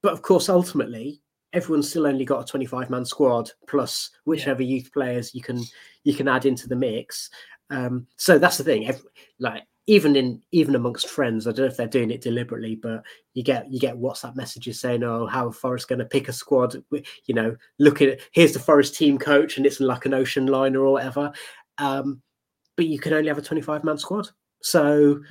[0.04, 1.22] But of course, ultimately,
[1.54, 4.76] everyone's still only got a 25 man squad plus whichever yeah.
[4.76, 5.62] youth players you can
[6.04, 7.30] you can add into the mix.
[7.70, 8.88] Um, so that's the thing.
[8.88, 12.76] Every, like even in even amongst friends i don't know if they're doing it deliberately
[12.76, 13.02] but
[13.34, 16.76] you get you get whatsapp messages saying oh how forest going to pick a squad?
[16.92, 20.82] You know look at here's the forest team coach and it's like an ocean liner
[20.82, 21.32] or whatever.
[21.78, 22.22] Um,
[22.76, 24.30] but you can only have a 25 man squad.
[24.62, 25.22] So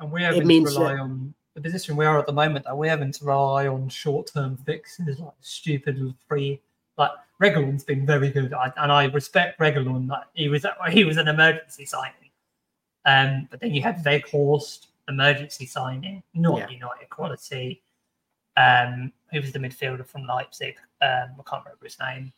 [0.00, 2.66] and we have it means rely that, on the position we are at the moment
[2.66, 6.60] that we're having to rely on short term fixes like stupid free
[6.98, 7.10] like
[7.42, 8.54] Reguilón's been very good.
[8.54, 12.30] I, and I respect Reguilón that he was he was an emergency signing.
[13.06, 16.68] Um but then you had Weghorst emergency signing not yeah.
[16.68, 17.82] United quality.
[18.58, 20.76] Um who was the midfielder from Leipzig?
[21.00, 22.32] Um I can't remember his name.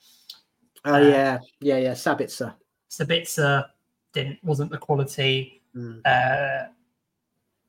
[0.84, 1.38] Oh uh, yeah.
[1.60, 2.54] Yeah yeah Sabitzer.
[2.88, 3.66] Sabitzer
[4.12, 5.60] didn't wasn't the quality.
[5.74, 6.00] Mm.
[6.04, 6.68] uh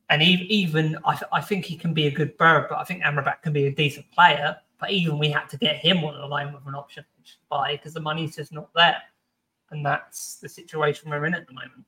[0.09, 3.03] and even I, th- I think he can be a good bird, but I think
[3.03, 4.57] Amrabat can be a decent player.
[4.79, 7.03] But even we had to get him on the line with an option
[7.49, 9.01] buy because the money's just not there,
[9.71, 11.85] and that's the situation we're in at the moment.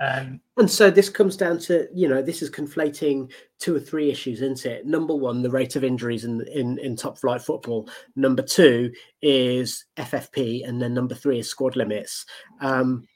[0.00, 4.10] Um, and so this comes down to you know this is conflating two or three
[4.10, 4.86] issues, isn't it?
[4.86, 7.88] Number one, the rate of injuries in in, in top flight football.
[8.16, 8.90] Number two
[9.22, 12.26] is FFP, and then number three is squad limits.
[12.60, 13.06] Um,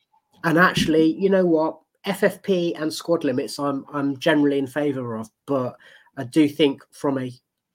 [0.44, 1.80] and actually, you know what?
[2.08, 5.76] FFP and squad limits, I'm I'm generally in favour of, but
[6.16, 7.32] I do think from a,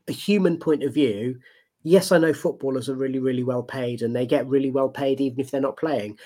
[0.07, 1.39] a human point of view,
[1.83, 5.21] yes, I know footballers are really really well paid and they get really well paid
[5.21, 6.17] even if they're not playing,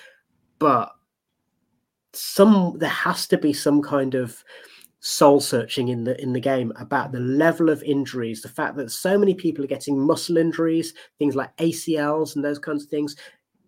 [0.58, 0.92] but
[2.12, 4.42] some there has to be some kind of
[5.00, 8.90] soul searching in the in the game about the level of injuries the fact that
[8.90, 13.14] so many people are getting muscle injuries things like acls and those kinds of things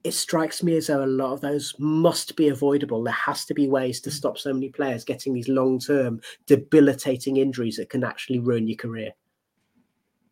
[0.03, 3.03] it strikes me as though a lot of those must be avoidable.
[3.03, 7.37] There has to be ways to stop so many players getting these long term debilitating
[7.37, 9.13] injuries that can actually ruin your career.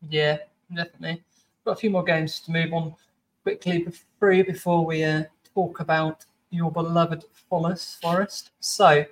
[0.09, 0.39] Yeah,
[0.75, 1.23] definitely.
[1.65, 2.95] Got a few more games to move on
[3.43, 3.87] quickly
[4.19, 8.51] through before we uh, talk about your beloved Forest.
[8.61, 9.05] So,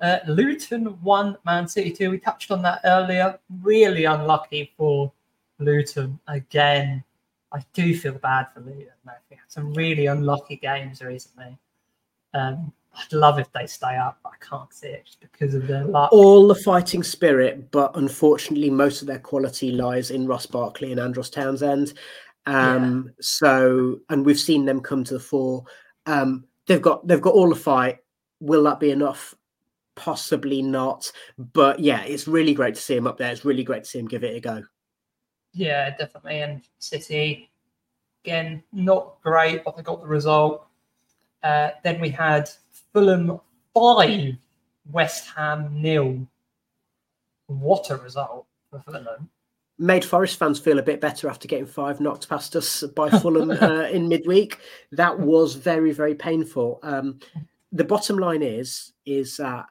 [0.00, 2.10] Uh, Luton won, Man City two.
[2.10, 3.38] We touched on that earlier.
[3.62, 5.12] Really unlucky for
[5.58, 7.04] Luton again.
[7.52, 8.86] I do feel bad for Luton.
[9.04, 11.58] They had some really unlucky games recently.
[12.32, 15.66] Um, I'd love if they stay up, but I can't see it just because of
[15.66, 16.12] their luck.
[16.12, 21.00] All the fighting spirit, but unfortunately, most of their quality lies in Ross Barkley and
[21.00, 21.94] Andros Townsend.
[22.46, 23.12] Um, yeah.
[23.20, 25.64] So, and we've seen them come to the fore.
[26.06, 27.98] Um, they've got they've got all the fight.
[28.40, 29.34] Will that be enough?
[29.94, 31.10] Possibly not.
[31.38, 33.30] But yeah, it's really great to see him up there.
[33.30, 34.62] It's really great to see him give it a go.
[35.52, 36.40] Yeah, definitely.
[36.40, 37.50] And City,
[38.24, 40.66] again, not great, but they got the result.
[41.42, 42.48] Uh, then we had
[42.92, 43.40] Fulham
[43.74, 44.36] five,
[44.90, 46.26] West Ham nil.
[47.46, 49.28] What a result for Fulham.
[49.78, 53.50] Made Forest fans feel a bit better after getting five knocked past us by Fulham
[53.50, 54.58] uh, in midweek.
[54.92, 56.80] That was very, very painful.
[56.82, 57.18] Um,
[57.72, 59.66] the bottom line is is that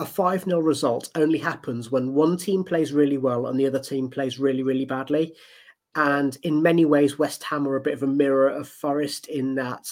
[0.00, 3.78] a 5 0 result only happens when one team plays really well and the other
[3.78, 5.34] team plays really, really badly.
[5.94, 9.54] And in many ways, West Ham are a bit of a mirror of Forest in
[9.56, 9.86] that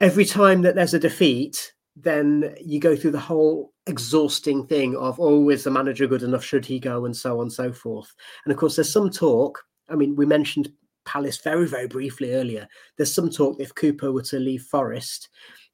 [0.00, 5.18] every time that there's a defeat, then you go through the whole exhausting thing of,
[5.20, 6.44] oh, is the manager good enough?
[6.44, 7.04] Should he go?
[7.04, 8.14] And so on and so forth.
[8.44, 9.64] And of course, there's some talk.
[9.88, 10.72] I mean, we mentioned
[11.04, 12.68] Palace very, very briefly earlier.
[12.96, 15.28] There's some talk if Cooper were to leave Forest,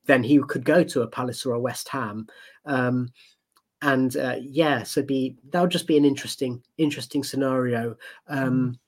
[0.06, 2.26] then he could go to a Palace or a West Ham.
[2.64, 3.10] Um,
[3.82, 7.96] and uh, yeah, so be that would just be an interesting, interesting scenario.
[8.28, 8.78] Um,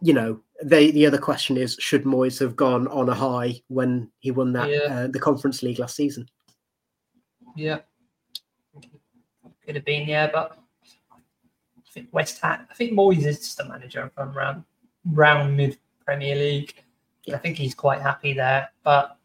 [0.00, 4.10] you know, they, the other question is should Moyes have gone on a high when
[4.20, 4.78] he won that yeah.
[4.78, 6.26] uh, the Conference League last season?
[7.54, 7.80] Yeah,
[9.64, 10.58] could have been yeah, but
[11.14, 12.66] I think West Ham.
[12.70, 14.64] I think Moyes is just a manager from round
[15.04, 16.74] round mid Premier League.
[17.24, 17.34] Yeah.
[17.34, 19.18] I think he's quite happy there, but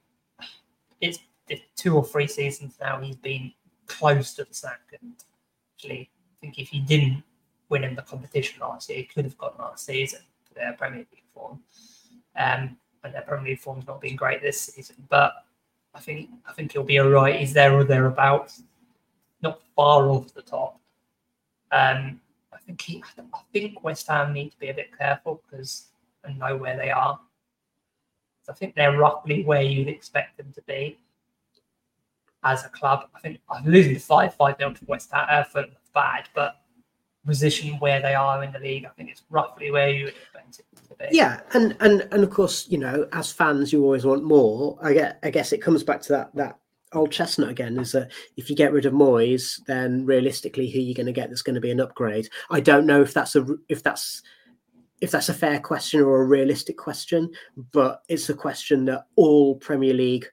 [0.99, 3.53] it's, it's two or three seasons now he's been
[3.91, 4.81] close to the sack.
[4.99, 5.13] And
[5.75, 7.23] actually, I think if he didn't
[7.69, 10.99] win in the competition last year, he could have got last season for their Premier
[10.99, 11.59] League form.
[12.35, 15.33] Um, and their Premier League form's not been great this season, but
[15.93, 17.39] I think I think he'll be all right.
[17.39, 18.63] He's there or thereabouts,
[19.41, 20.79] not far off the top.
[21.71, 22.21] Um,
[22.53, 25.87] I think he, I think West Ham need to be a bit careful because
[26.23, 27.19] and know where they are.
[28.49, 30.99] I think they're roughly where you'd expect them to be
[32.43, 33.07] as a club.
[33.15, 36.57] I think losing the five five nil to West Ham uh, for bad, but
[37.25, 40.59] position where they are in the league, I think it's roughly where you would expect
[40.59, 41.15] it to.
[41.15, 44.77] Yeah, and and and of course, you know, as fans, you always want more.
[44.81, 46.59] I get, I guess it comes back to that that
[46.93, 50.95] old chestnut again is that if you get rid of Moyes, then realistically, who you're
[50.95, 52.29] going to get that's going to be an upgrade?
[52.49, 54.21] I don't know if that's a if that's
[55.01, 57.31] if that's a fair question or a realistic question,
[57.71, 60.27] but it's a question that all Premier League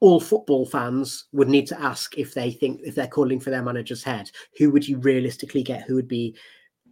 [0.00, 3.62] all football fans would need to ask if they think if they're calling for their
[3.62, 6.36] manager's head who would you realistically get who would be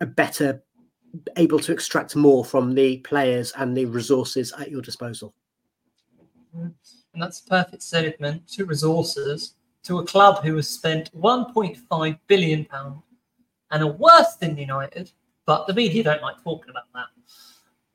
[0.00, 0.62] a better
[1.36, 5.34] able to extract more from the players and the resources at your disposal?
[6.52, 6.74] And
[7.22, 13.02] that's a perfect statement to resources to a club who has spent 1.5 billion pound
[13.70, 15.10] and are worse than united
[15.46, 17.06] but the media don't like talking about that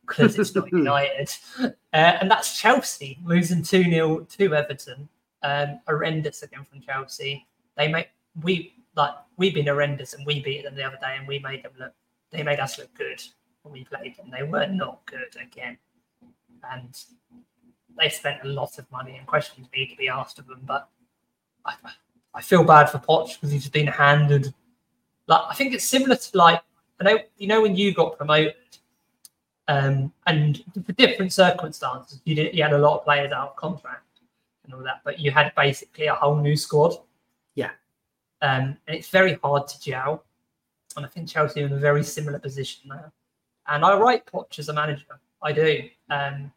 [0.10, 1.32] because it's not United.
[1.64, 5.08] Uh, and that's Chelsea losing 2 0 to Everton.
[5.42, 7.48] Um, horrendous again from Chelsea.
[7.78, 8.10] They make
[8.44, 11.64] we like we've been horrendous and we beat them the other day and we made
[11.64, 11.94] them look
[12.32, 13.22] they made us look good
[13.62, 14.30] when we played them.
[14.30, 15.78] They were not good again.
[16.72, 16.94] And
[17.98, 20.62] they spent a lot of money and questions need to be asked of them.
[20.66, 20.90] But
[21.66, 21.76] I,
[22.34, 24.54] I feel bad for Poch because he's been handed
[25.30, 26.62] like I think it's similar to like
[27.00, 28.56] I know you know when you got promoted
[29.70, 33.56] um, and for different circumstances, you did you had a lot of players out of
[33.56, 34.04] contract
[34.66, 36.96] and all that, but you had basically a whole new squad.
[37.54, 37.70] Yeah.
[38.42, 40.24] Um, and it's very hard to gel.
[40.98, 43.12] And I think Chelsea are in a very similar position now.
[43.68, 45.20] And I write Poch as a manager.
[45.44, 45.84] I do.
[46.10, 46.52] Um,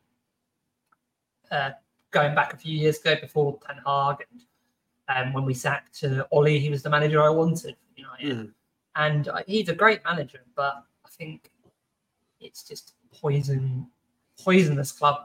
[1.51, 1.73] uh,
[2.13, 6.25] going back a few years ago before Ten Hag and um, when we sacked uh,
[6.31, 7.77] Ole, he was the manager I wanted.
[7.95, 8.51] You know, mm.
[8.97, 11.51] and uh, he's a great manager, but I think
[12.41, 13.87] it's just poison,
[14.43, 15.17] poisonous club.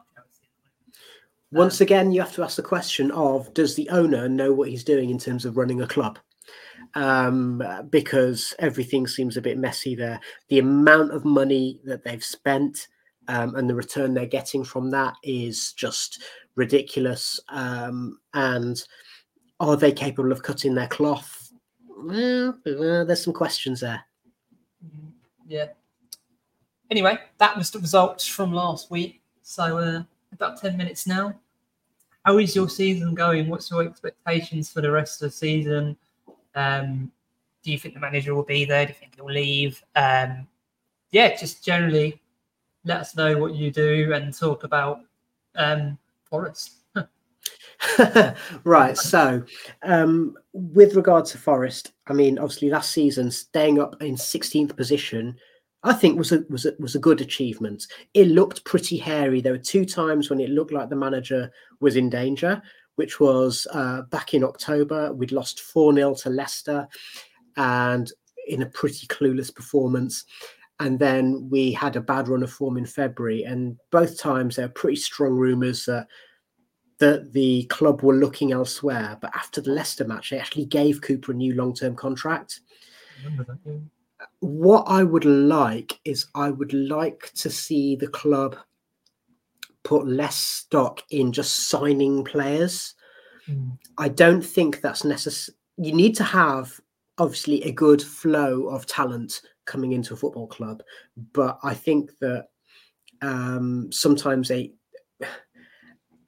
[1.51, 4.83] Once again, you have to ask the question of does the owner know what he's
[4.83, 6.19] doing in terms of running a club?
[6.93, 10.19] Um, because everything seems a bit messy there.
[10.49, 12.88] The amount of money that they've spent
[13.27, 16.23] um, and the return they're getting from that is just
[16.55, 17.39] ridiculous.
[17.49, 18.81] Um, and
[19.59, 21.51] are they capable of cutting their cloth?
[21.88, 24.03] Well, uh, there's some questions there.
[25.47, 25.67] Yeah,
[26.89, 29.21] Anyway, that was the results from last week.
[29.41, 31.33] So uh, about 10 minutes now.
[32.23, 33.47] how is your season going?
[33.47, 35.97] What's your expectations for the rest of the season?
[36.55, 37.11] Um,
[37.63, 38.85] do you think the manager will be there?
[38.85, 39.83] Do you think he'll leave?
[39.95, 40.47] Um,
[41.11, 42.21] yeah, just generally
[42.85, 45.01] let us know what you do and talk about
[45.55, 46.73] um, Forest.
[48.63, 48.97] right.
[48.97, 49.43] So,
[49.83, 55.38] um, with regard to Forest, I mean, obviously last season staying up in 16th position,
[55.84, 57.86] I think was a was a, was a good achievement.
[58.13, 59.41] It looked pretty hairy.
[59.41, 62.61] There were two times when it looked like the manager was in danger,
[62.95, 65.13] which was uh, back in October.
[65.13, 66.88] We'd lost four 0 to Leicester,
[67.55, 68.11] and
[68.47, 70.25] in a pretty clueless performance.
[70.80, 74.67] And then we had a bad run of form in February, and both times there
[74.67, 76.07] were pretty strong rumours that
[76.99, 79.17] that the club were looking elsewhere.
[79.21, 82.61] But after the Leicester match, they actually gave Cooper a new long term contract.
[83.23, 83.73] That, yeah.
[84.39, 88.55] What I would like is I would like to see the club
[89.84, 92.93] put less stock in just signing players.
[93.47, 93.78] Mm.
[93.97, 95.55] I don't think that's necessary.
[95.78, 96.80] You need to have
[97.18, 100.82] obviously a good flow of talent coming into a football club,
[101.34, 102.47] but I think that
[103.22, 104.74] um, sometimes they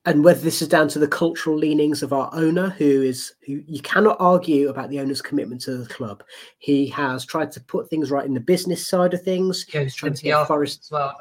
[0.06, 3.62] and whether this is down to the cultural leanings of our owner, who is who
[3.68, 6.24] you cannot argue about the owner's commitment to the club.
[6.60, 9.66] He has tried to put things right in the business side of things.
[9.74, 11.18] Yeah, he's trying to get Forest as well?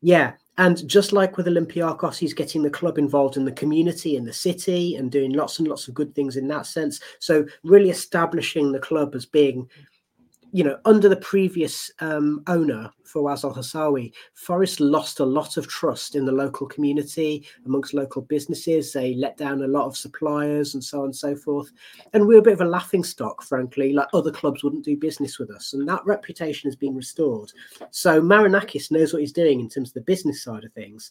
[0.00, 4.24] Yeah, and just like with Olympiacos, he's getting the club involved in the community in
[4.24, 7.00] the city and doing lots and lots of good things in that sense.
[7.18, 9.68] So really establishing the club as being
[10.54, 15.66] you know, under the previous um, owner Fawaz Al Hassawi, Forest lost a lot of
[15.66, 18.92] trust in the local community, amongst local businesses.
[18.92, 21.72] They let down a lot of suppliers and so on and so forth.
[22.12, 24.96] And we are a bit of a laughing stock, frankly, like other clubs wouldn't do
[24.96, 25.72] business with us.
[25.72, 27.50] And that reputation has been restored.
[27.90, 31.10] So Marinakis knows what he's doing in terms of the business side of things.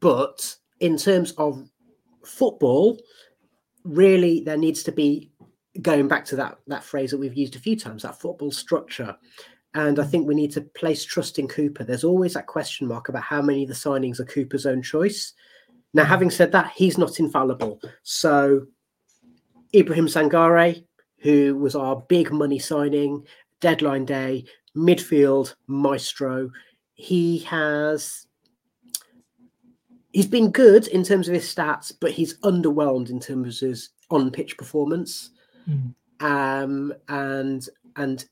[0.00, 1.66] But in terms of
[2.26, 2.98] football,
[3.84, 5.30] really, there needs to be
[5.82, 9.16] going back to that that phrase that we've used a few times, that football structure.
[9.74, 10.10] And I mm.
[10.10, 11.84] think we need to place trust in Cooper.
[11.84, 15.32] There's always that question mark about how many of the signings are Cooper's own choice.
[15.94, 16.08] Now, mm.
[16.08, 17.80] having said that, he's not infallible.
[18.02, 18.66] So
[19.74, 20.84] Ibrahim Sangare,
[21.18, 23.24] who was our big money signing,
[23.60, 24.44] deadline day,
[24.76, 26.50] midfield maestro,
[26.94, 28.26] he has
[30.12, 33.90] he's been good in terms of his stats, but he's underwhelmed in terms of his
[34.10, 35.30] on pitch performance.
[35.68, 35.94] Mm.
[36.20, 38.24] Um, and and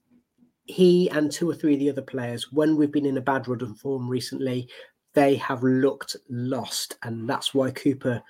[0.64, 3.48] he and two or three of the other players, when we've been in a bad
[3.48, 4.68] run of form recently,
[5.14, 8.22] they have looked lost, and that's why Cooper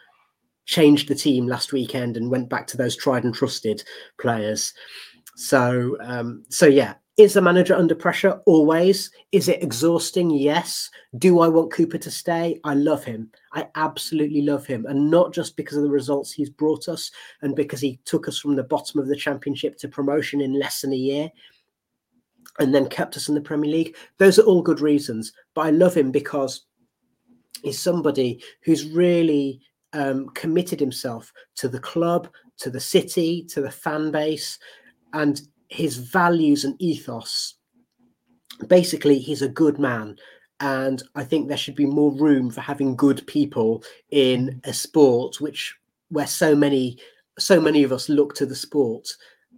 [0.64, 3.82] changed the team last weekend and went back to those tried and trusted
[4.20, 4.74] players.
[5.34, 8.40] So, um, so yeah, is the manager under pressure?
[8.46, 9.10] Always.
[9.32, 10.30] Is it exhausting?
[10.30, 10.88] Yes.
[11.18, 12.60] Do I want Cooper to stay?
[12.62, 13.30] I love him.
[13.52, 14.86] I absolutely love him.
[14.86, 17.10] And not just because of the results he's brought us
[17.42, 20.80] and because he took us from the bottom of the championship to promotion in less
[20.80, 21.28] than a year
[22.60, 23.96] and then kept us in the Premier League.
[24.18, 25.32] Those are all good reasons.
[25.54, 26.66] But I love him because
[27.64, 29.60] he's somebody who's really
[29.92, 34.60] um, committed himself to the club, to the city, to the fan base.
[35.12, 37.54] And his values and ethos.
[38.66, 40.16] Basically, he's a good man.
[40.60, 45.40] And I think there should be more room for having good people in a sport
[45.40, 45.76] which
[46.10, 46.98] where so many
[47.38, 49.08] so many of us look to the sport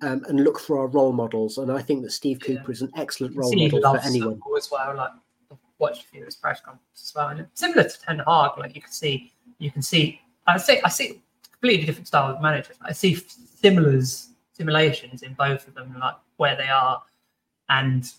[0.02, 1.56] um, and look for our role models.
[1.56, 2.72] And I think that Steve Cooper yeah.
[2.72, 4.40] is an excellent role model for anyone.
[4.56, 5.11] As well, like
[5.78, 8.74] watched a few of his press conferences as well, and similar to Ten Hag, like
[8.74, 10.20] you can see, you can see.
[10.46, 12.76] I see, I see completely different style of managers.
[12.82, 13.14] I see
[13.61, 14.30] similars
[14.61, 17.02] simulations in both of them, like where they are
[17.70, 18.12] and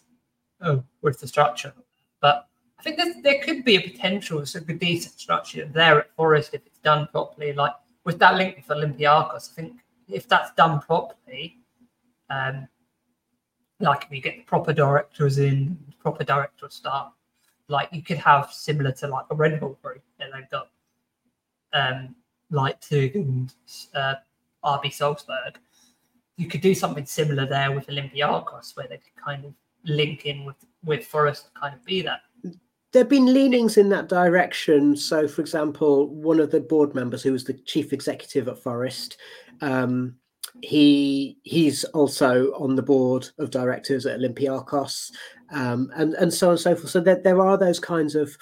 [0.62, 1.72] oh, with the structure.
[2.20, 2.48] But
[2.80, 6.56] I think there could be a potential sort of a decent structure there at Forest
[6.56, 7.54] if it's done properly.
[7.54, 7.74] Like
[8.06, 11.58] with that link with Olympiacos, I think if that's done properly,
[12.32, 12.68] um,
[13.80, 17.12] like if you get the proper directors in, proper director staff,
[17.68, 20.70] like you could have similar to like a Red Bull group that they've got
[21.74, 22.16] um,
[22.50, 23.54] Leipzig and
[23.94, 24.16] uh,
[24.66, 25.60] RB Salzburg
[26.42, 29.54] you could do something similar there with Olympiacos, where they could kind of
[29.86, 32.22] link in with with Forest to kind of be that.
[32.92, 34.98] There have been leanings in that direction.
[34.98, 39.18] So, for example, one of the board members, who was the chief executive at Forest,
[39.62, 40.16] um,
[40.64, 45.12] he he's also on the board of directors at Olympiacos,
[45.52, 46.90] um, and and so on and so forth.
[46.90, 48.36] So there, there are those kinds of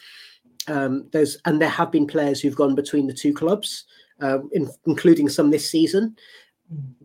[0.70, 3.84] um, those, and there have been players who've gone between the two clubs,
[4.22, 6.16] uh, in, including some this season.
[6.74, 6.99] Mm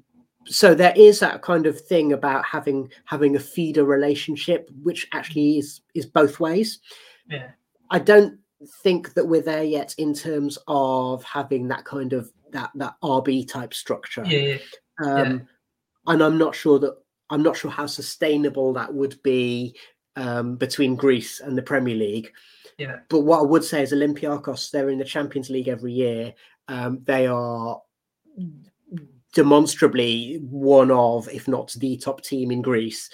[0.46, 5.58] so there is that kind of thing about having having a feeder relationship which actually
[5.58, 6.80] is is both ways
[7.28, 7.48] yeah
[7.90, 8.38] i don't
[8.82, 13.46] think that we're there yet in terms of having that kind of that that RB
[13.46, 14.24] type structure.
[14.26, 14.58] Yeah, yeah.
[15.04, 15.38] Um, Yeah.
[16.06, 16.96] And I'm not sure that
[17.30, 19.76] I'm not sure how sustainable that would be
[20.16, 22.30] um, between Greece and the Premier League.
[22.78, 22.98] Yeah.
[23.08, 26.34] But what I would say is Olympiacos, they're in the Champions League every year.
[26.68, 27.80] Um, they are
[29.34, 33.10] demonstrably one of, if not the top team in Greece.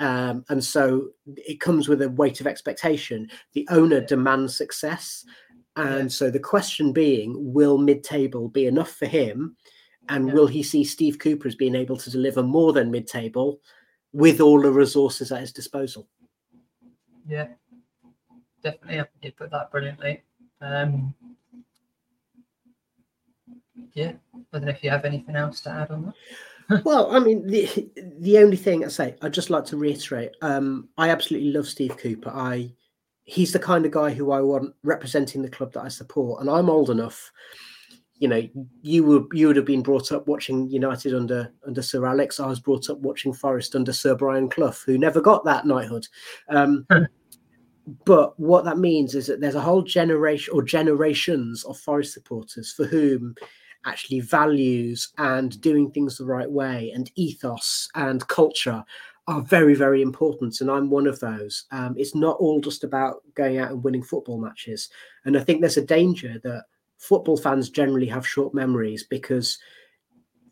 [0.00, 3.28] Um, and so it comes with a weight of expectation.
[3.52, 5.24] The owner demands success.
[5.76, 9.56] And so the question being, will mid table be enough for him?
[10.08, 10.34] And Yeah.
[10.34, 13.60] will he see Steve Cooper as being able to deliver more than mid table
[14.12, 16.08] with all the resources at his disposal?
[17.28, 17.48] Yeah,
[18.62, 19.00] definitely.
[19.00, 20.22] I think you put that brilliantly.
[20.60, 21.14] Um,
[23.94, 26.14] yeah, I don't know if you have anything else to add on that.
[26.84, 30.88] well, I mean, the the only thing I say, I'd just like to reiterate, um,
[30.96, 32.30] I absolutely love Steve Cooper.
[32.30, 32.72] I
[33.24, 36.50] he's the kind of guy who I want representing the club that I support, and
[36.50, 37.32] I'm old enough.
[38.18, 38.48] You know,
[38.82, 42.38] you would you would have been brought up watching United under under Sir Alex.
[42.38, 46.06] I was brought up watching Forest under Sir Brian Clough, who never got that knighthood.
[46.48, 46.86] Um,
[48.04, 52.72] but what that means is that there's a whole generation or generations of Forest supporters
[52.72, 53.34] for whom
[53.86, 58.84] actually values and doing things the right way and ethos and culture
[59.26, 60.60] are very very important.
[60.60, 61.64] And i'm one of those.
[61.72, 64.90] Um, it's not all just about going out and winning football matches.
[65.24, 66.64] And i think there's a danger that
[66.98, 69.58] football fans generally have short memories because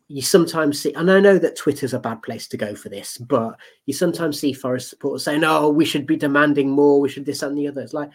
[0.07, 3.19] you sometimes see and i know that twitter's a bad place to go for this
[3.19, 3.55] but
[3.85, 6.99] you sometimes see forest supporters saying oh we should be demanding more.
[6.99, 8.09] We should this and the other it's like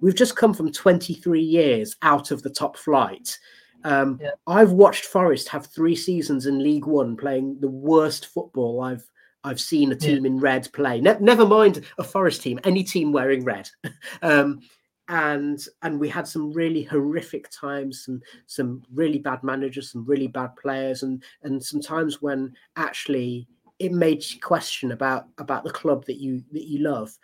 [0.00, 3.36] we've just come from 23 years out of the top flight
[3.84, 4.30] um, Yeah.
[4.46, 9.08] I've watched Forest have three seasons in League One playing the worst football I've
[9.42, 10.00] I've seen a Yeah.
[10.14, 11.00] team in red play.
[11.00, 13.70] Ne- never mind a Forest team, any team wearing red.
[14.22, 14.60] um,
[15.08, 20.28] and and we had some really horrific times, some some really bad managers, some really
[20.28, 25.70] bad players, and and some times when actually it made you question about about the
[25.72, 27.16] club that you that you love.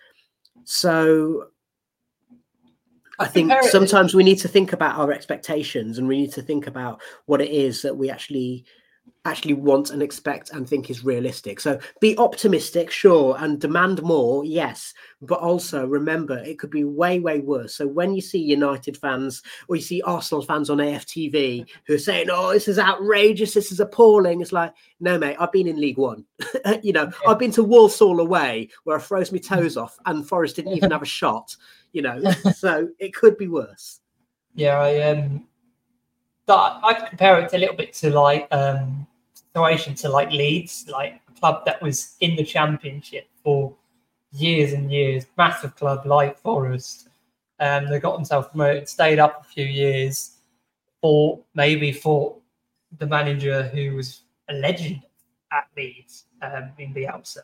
[0.65, 1.49] So
[3.19, 6.67] I think sometimes we need to think about our expectations and we need to think
[6.67, 8.65] about what it is that we actually
[9.27, 11.59] actually want and expect and think is realistic.
[11.59, 17.19] So be optimistic, sure, and demand more, yes, but also remember it could be way,
[17.19, 17.75] way worse.
[17.75, 21.99] So when you see United fans or you see Arsenal fans on AFTV who are
[21.99, 25.81] saying, "Oh, this is outrageous, this is appalling," it's like, no, mate, I've been in
[25.81, 26.25] League One.
[26.83, 27.31] you know, Yeah.
[27.31, 30.93] I've been to Walsall away where I froze my toes off, and Forest didn't even
[30.93, 31.55] have a shot.
[31.93, 34.01] You know, so it could be worse.
[34.55, 35.47] Yeah, I um,
[36.47, 39.07] but I compare it a little bit to like um
[39.57, 43.75] situation to like Leeds, like a club that was in the championship for
[44.33, 47.09] years and years, massive club like Forest.
[47.59, 50.37] Um, they got themselves promoted, stayed up a few years,
[51.01, 52.37] or maybe for
[52.99, 55.01] the manager who was a legend
[55.53, 57.39] at Leeds um, in Bielsa.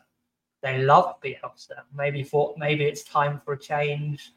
[0.61, 1.81] They loved Bielsa.
[1.95, 4.33] Maybe thought maybe it's time for a change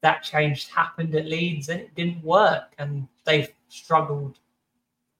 [0.00, 4.38] that change happened at Leeds and it didn't work, and they struggled.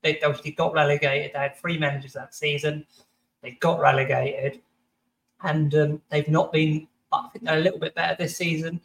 [0.02, 1.32] They obviously got relegated.
[1.34, 2.86] They had three managers that season.
[3.42, 4.60] They got relegated,
[5.42, 6.88] and um, they've not been.
[7.12, 8.80] I think they're a little bit better this season.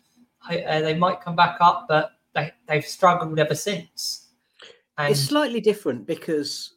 [0.48, 4.30] I, uh, they might come back up, but they they've struggled ever since.
[4.98, 6.76] And It's slightly different because,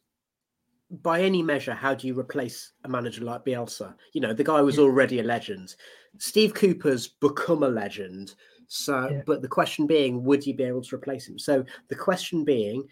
[1.03, 3.95] by any measure, how do you replace a manager like Bielsa?
[4.13, 5.77] You know, the guy was already a legend.
[6.19, 8.35] Steve Cooper's become a legend.
[8.69, 9.23] So, Yeah.
[9.27, 11.39] but the question being, would you be able to replace him?
[11.39, 12.89] So, the question being,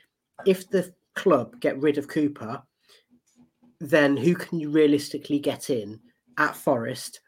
[0.46, 2.62] if the club get rid of Cooper,
[3.80, 6.01] then who can you realistically get in
[6.38, 7.20] at Forest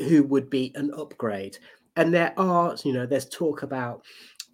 [0.00, 1.58] who would be an upgrade?
[1.96, 4.04] And there are, you know, there's talk about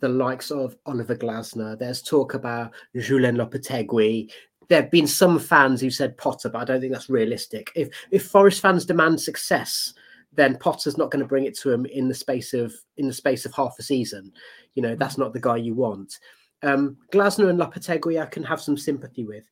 [0.01, 1.79] the likes of Oliver Glasner.
[1.79, 4.31] There's talk about Julen Lopetegui.
[4.69, 7.71] There have been some fans who said Potter, but I don't think that's realistic.
[7.75, 9.95] If if Forest fans demand success,
[10.33, 13.13] then Potter's not going to bring it to him in the space of in the
[13.13, 14.33] space of half a season.
[14.75, 16.19] You know, that's not the guy you want.
[16.63, 19.45] Um, Glasner and Lopetegui, I can have some sympathy with,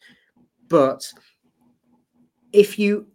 [0.69, 1.11] but
[2.53, 3.07] if you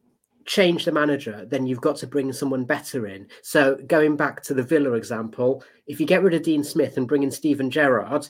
[0.45, 3.27] change the manager, then you've got to bring someone better in.
[3.41, 7.07] So going back to the Villa example, if you get rid of Dean Smith and
[7.07, 8.27] bring in Steven Gerrard,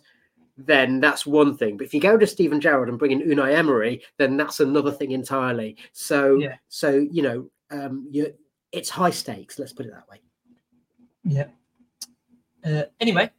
[0.58, 1.78] then that's one thing.
[1.78, 4.92] But if you go to Steven Gerrard and bring in Unai Emery, then that's another
[4.92, 5.78] thing entirely.
[5.94, 6.56] So, Yeah.
[6.68, 8.34] so you know, um, you
[8.74, 9.58] it's high stakes.
[9.58, 10.20] Let's put it that way.
[11.24, 11.48] Yeah.
[12.66, 13.32] Uh, anyway,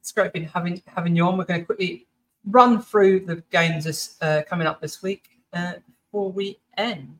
[0.00, 1.36] it's great having having you on.
[1.36, 2.06] We're going to quickly
[2.46, 7.18] run through the games this, uh, coming up this week uh, before we end.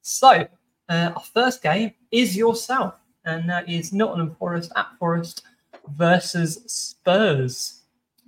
[0.00, 0.48] So,
[0.88, 5.42] uh, our first game is yourself, and that is Nottingham Forest at Forest
[5.88, 7.82] versus Spurs.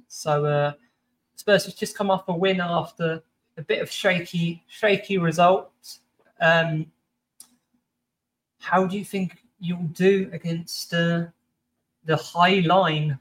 [0.09, 0.72] So uh,
[1.36, 3.22] Spurs has just come off a win after
[3.56, 6.01] a bit of shaky, shaky results.
[6.40, 6.86] Um,
[8.61, 11.24] how do you think you'll do against uh,
[12.05, 13.19] the high line?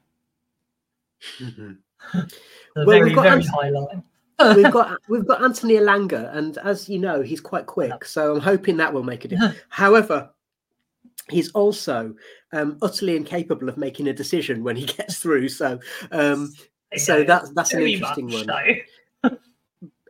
[1.40, 1.78] Mhm.
[2.76, 4.04] The Well, very, we've got very Ant- high line.
[4.56, 8.06] we've got we've got Anthony Elanga, and as you know, he's quite quick.
[8.06, 9.58] So I'm hoping that will make a difference.
[9.70, 10.30] However,
[11.30, 12.16] he's also
[12.54, 15.50] um, utterly incapable of making a decision when he gets through.
[15.50, 15.80] So
[16.12, 16.54] um,
[16.96, 18.82] so that's that's an interesting much one.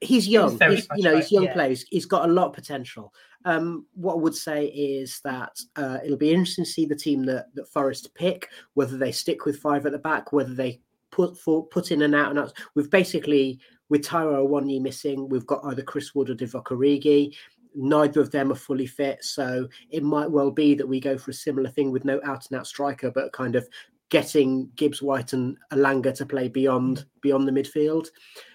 [0.02, 0.60] He's young.
[0.60, 1.54] He's, you know, he's right, young yeah.
[1.54, 1.86] players.
[1.90, 3.14] He's got a lot of potential.
[3.46, 7.24] Um, what I would say is that uh, it'll be interesting to see the team
[7.26, 10.82] that that Forest pick, whether they stick with five at the back, whether they
[11.12, 12.54] put for put in and out and out.
[12.76, 13.60] We've basically
[13.90, 17.36] with Taiwo Awoniyi missing, we've got either Chris Wood or Divock Origi.
[17.76, 21.32] Neither of them are fully fit, so it might well be that we go for
[21.32, 23.68] a similar thing with no out and out striker, but kind of
[24.10, 28.08] getting Gibbs White and Elanga to play beyond beyond the midfield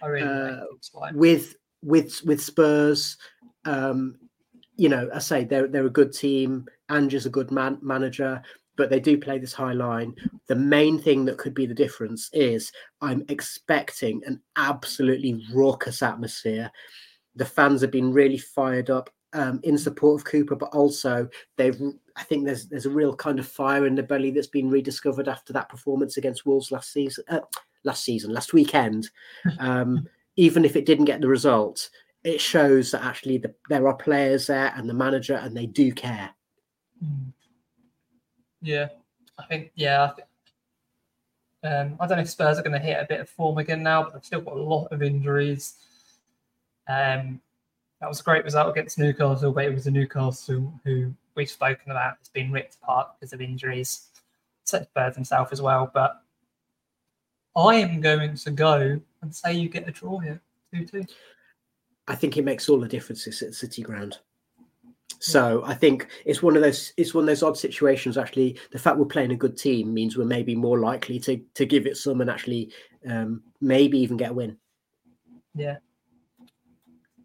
[0.03, 0.65] I really Uh,
[0.95, 3.17] like with with with Spurs,
[3.65, 4.17] um,
[4.77, 6.67] you know, I say they're they're a good team.
[6.89, 8.43] Ange's a good man manager,
[8.77, 10.15] but they do play this high line.
[10.49, 16.71] The main thing that could be the difference is I'm expecting an absolutely raucous atmosphere.
[17.37, 21.81] The fans have been really fired up um, in support of Cooper, but also they've.
[22.17, 25.29] I think there's there's a real kind of fire in the belly that's been rediscovered
[25.29, 27.25] after that performance against Wolves last season.
[27.29, 27.41] Uh,
[27.85, 29.11] last season, last weekend.
[29.59, 31.91] Um, even if it didn't get the result,
[32.25, 35.93] it shows that actually the, there are players there and the manager, and they do
[35.93, 36.31] care.
[37.05, 37.33] Mm.
[38.61, 38.89] Yeah,
[39.39, 40.05] I think yeah.
[40.05, 43.29] I, thi- um, I don't know if Spurs are going to hit a bit of
[43.29, 45.75] form again now, but they've still got a lot of injuries.
[46.89, 47.41] Um,
[48.01, 51.91] that was a great result against Newcastle, but it was a Newcastle who we've spoken
[51.91, 54.09] about has been ripped apart because of injuries.
[54.65, 56.23] So Spurs himself as well, but
[57.57, 60.41] I am going to go and say you get a draw here,
[60.73, 61.05] two-two.
[62.09, 64.19] I think it makes all the differences at City Ground.
[65.21, 68.19] So I think it's one of those it's one of those odd situations.
[68.19, 71.65] Actually, the fact we're playing a good team means we're maybe more likely to to
[71.65, 72.73] give it some and actually
[73.09, 74.59] um, maybe even get a win.
[75.55, 75.77] Yeah.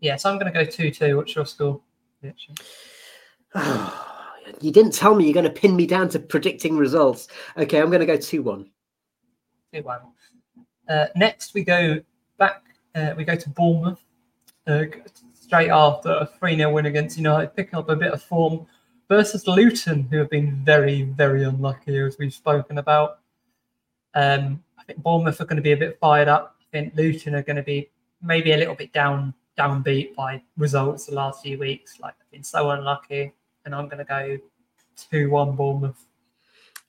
[0.02, 1.18] Yeah, so I'm going to go two-two.
[1.18, 1.82] What's your score?
[4.62, 7.30] You didn't tell me you're going to pin me down to predicting results.
[7.56, 8.70] Okay, I'm going to go two one.
[9.74, 10.02] Two one.
[10.90, 12.02] Uh, next, we go
[12.38, 12.64] back.
[12.94, 14.04] Uh, we go to Bournemouth
[14.68, 14.84] uh,
[15.34, 18.66] straight after a 3 0 win against United, picking up a bit of form
[19.08, 23.20] versus Luton, who have been very, very unlucky, as we've spoken about.
[24.14, 26.56] Um, I think Bournemouth are going to be a bit fired up.
[26.62, 27.90] I think Luton are going to be
[28.22, 32.00] maybe a little bit down downbeat by results the last few weeks.
[32.00, 33.34] Like they've been so unlucky,
[33.70, 34.38] and I'm going to go
[34.96, 36.04] two one Bournemouth.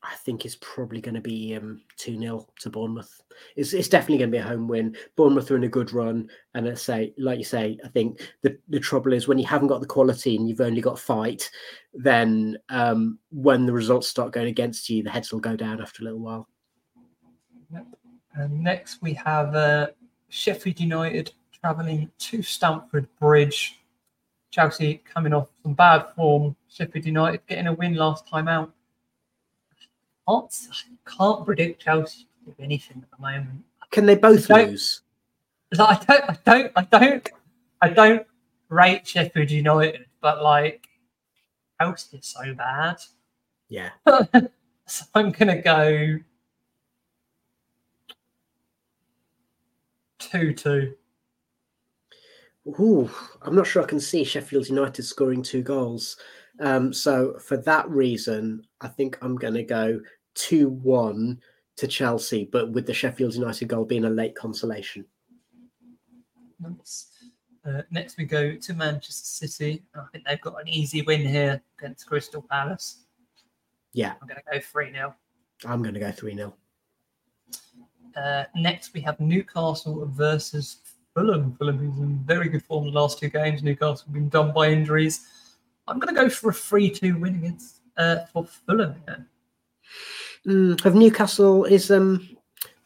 [0.02, 3.20] I think it's probably going to be um, 2 0 to Bournemouth.
[3.54, 4.96] It's, it's definitely going to be a home win.
[5.14, 6.30] Bournemouth are in a good run.
[6.54, 9.68] And I say, like you say, I think the, the trouble is when you haven't
[9.68, 11.50] got the quality and you've only got fight,
[11.92, 16.00] then um, when the results start going against you, the heads will go down after
[16.00, 16.48] a little while.
[18.34, 19.88] And next we have uh,
[20.30, 23.79] Sheffield United travelling to Stamford Bridge.
[24.50, 26.56] Chelsea coming off some bad form.
[26.68, 28.72] Sheffield United getting a win last time out.
[30.28, 30.54] Can't,
[31.06, 33.64] can't predict Chelsea to do anything at the moment.
[33.90, 35.02] Can they both lose?
[35.72, 37.28] Like, I don't, I don't, I don't,
[37.82, 38.26] I don't
[38.68, 40.88] rate Sheffield United, but like
[41.80, 42.96] Chelsea is so bad.
[43.68, 43.90] Yeah.
[44.86, 46.18] so I'm gonna go
[50.18, 50.96] two two.
[52.78, 53.10] Ooh,
[53.42, 56.16] I'm not sure I can see Sheffield United scoring two goals.
[56.60, 60.00] Um, so for that reason, I think I'm going to go
[60.34, 61.40] 2 1
[61.76, 65.04] to Chelsea, but with the Sheffield United goal being a late consolation.
[66.60, 67.08] Nice.
[67.64, 69.82] Uh, next, we go to Manchester City.
[69.94, 73.04] I think they've got an easy win here against Crystal Palace.
[73.92, 75.14] Yeah, I'm going to go 3 0.
[75.66, 76.54] I'm going to go 3 0.
[78.16, 80.78] Uh, next, we have Newcastle versus
[81.14, 81.54] Fulham.
[81.56, 83.62] Fulham is in very good form the last two games.
[83.62, 85.26] Newcastle have been done by injuries.
[85.88, 88.94] I'm going to go for a 3 2 win against uh, for Fulham.
[89.06, 89.26] here.
[90.46, 92.28] Mm, have Newcastle is um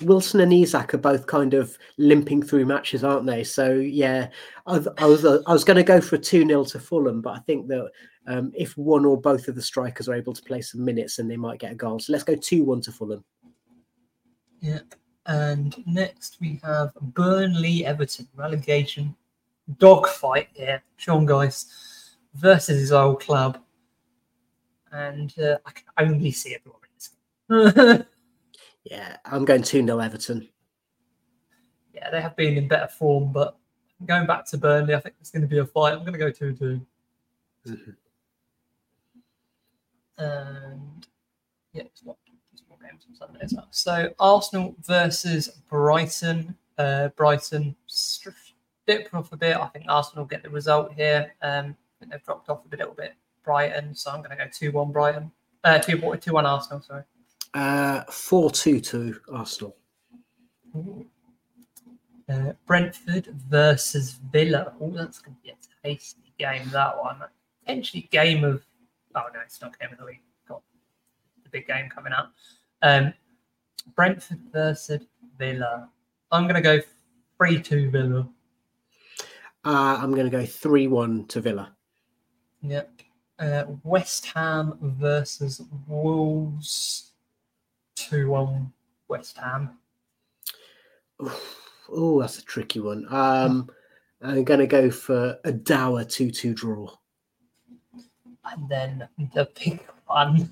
[0.02, 3.44] Wilson and Isak are both kind of limping through matches, aren't they?
[3.44, 4.28] So yeah,
[4.66, 7.20] I, was- I was I was going to go for a two 0 to Fulham,
[7.20, 7.90] but I think that
[8.26, 11.28] um, if one or both of the strikers are able to play some minutes, then
[11.28, 11.98] they might get a goal.
[12.00, 13.22] So let's go two one to Fulham.
[14.60, 14.80] Yeah.
[15.26, 19.14] And next, we have Burnley Everton relegation
[19.78, 20.82] dogfight here.
[20.96, 21.64] Sean Dyche
[22.34, 23.58] versus his old club.
[24.92, 26.62] And uh, I can only see it
[27.48, 28.02] this.
[28.84, 30.48] Yeah, I'm going 2 0 Everton.
[31.94, 33.56] Yeah, they have been in better form, but
[34.04, 35.94] going back to Burnley, I think it's going to be a fight.
[35.94, 36.80] I'm going to go 2 2.
[37.66, 37.90] Mm-hmm.
[40.22, 41.06] And
[41.72, 42.18] yeah, it's not
[42.94, 43.68] games on Sunday as well.
[43.70, 46.56] So Arsenal versus Brighton.
[46.78, 47.76] Uh, Brighton
[48.86, 49.56] dipped off a bit.
[49.56, 51.32] I think Arsenal get the result here.
[51.42, 53.14] Um, I think they've dropped off a little bit.
[53.44, 55.30] Brighton, so I'm going to go two one Brighton.
[55.62, 56.80] Uh, two two one Arsenal.
[56.80, 57.02] Sorry.
[57.52, 59.76] Uh, four two to Arsenal.
[62.28, 64.72] Uh, Brentford versus Villa.
[64.80, 66.68] Oh, that's going to be a tasty game.
[66.72, 67.22] That one
[67.60, 68.64] potentially game of.
[69.14, 70.22] Oh no, it's not game of the week.
[70.48, 70.62] Got
[71.44, 72.32] the big game coming up.
[72.84, 73.14] Um,
[73.96, 75.00] Brentford versus
[75.38, 75.88] Villa.
[76.30, 76.80] I'm going to go
[77.38, 78.28] three two Villa.
[79.64, 81.72] Uh, I'm going to go three one to Villa.
[82.60, 82.90] Yep.
[83.38, 87.12] Uh, West Ham versus Wolves.
[87.96, 88.70] Two one
[89.08, 89.78] West Ham.
[91.88, 93.06] Oh, that's a tricky one.
[93.08, 93.70] Um,
[94.20, 96.90] I'm going to go for a dour 2 2 draw.
[98.44, 100.50] And then the big one.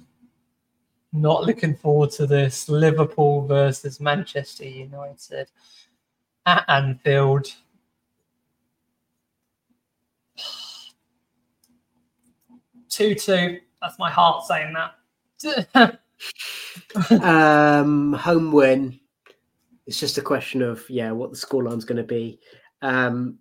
[1.13, 2.69] Not looking forward to this.
[2.69, 5.49] Liverpool versus Manchester United
[6.47, 7.53] at Anfield.
[12.89, 13.59] Two two.
[13.81, 14.95] That's my heart saying that.
[17.23, 19.01] um, home win.
[19.87, 22.39] It's just a question of yeah, what the scoreline's going to be.
[22.83, 23.39] Um,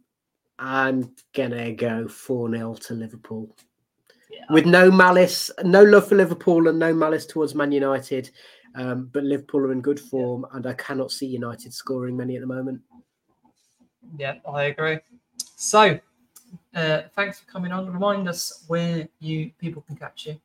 [0.61, 3.55] I'm gonna go four 0 to Liverpool.
[4.49, 8.31] With no malice, no love for Liverpool, and no malice towards Man United.
[8.75, 12.41] Um, but Liverpool are in good form, and I cannot see United scoring many at
[12.41, 12.81] the moment.
[14.17, 14.99] Yeah, I agree.
[15.55, 15.99] So,
[16.75, 17.91] uh, thanks for coming on.
[17.91, 20.39] Remind us where you people can catch you.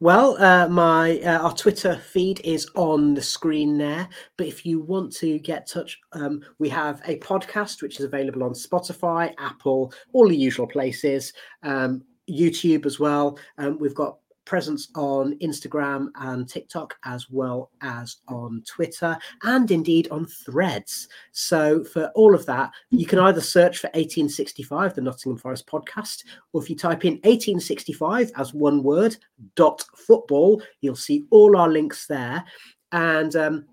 [0.00, 4.08] Well, uh, my uh, our Twitter feed is on the screen there.
[4.36, 8.44] But if you want to get touch, um, we have a podcast which is available
[8.44, 11.32] on Spotify, Apple, all the usual places,
[11.62, 13.38] um, YouTube as well.
[13.58, 14.18] Um, we've got
[14.48, 21.08] presence on Instagram and TikTok, as well as on Twitter and indeed on Threads.
[21.32, 26.24] So, for all of that, you can either search for 1865, the Nottingham Forest podcast,
[26.52, 29.16] or if you type in 1865 as one word,
[29.54, 32.42] dot football, you'll see all our links there.
[32.90, 33.66] And um,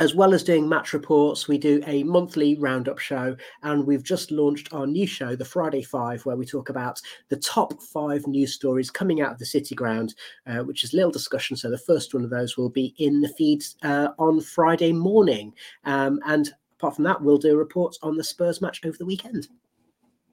[0.00, 4.30] as well as doing match reports, we do a monthly roundup show, and we've just
[4.30, 8.54] launched our new show, the Friday Five, where we talk about the top five news
[8.54, 10.14] stories coming out of the City Ground,
[10.46, 11.54] uh, which is little discussion.
[11.54, 15.52] So the first one of those will be in the feeds uh, on Friday morning,
[15.84, 19.48] um, and apart from that, we'll do reports on the Spurs match over the weekend.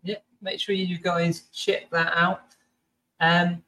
[0.01, 2.55] Yeah, make sure you guys check that out.
[3.19, 3.61] Um,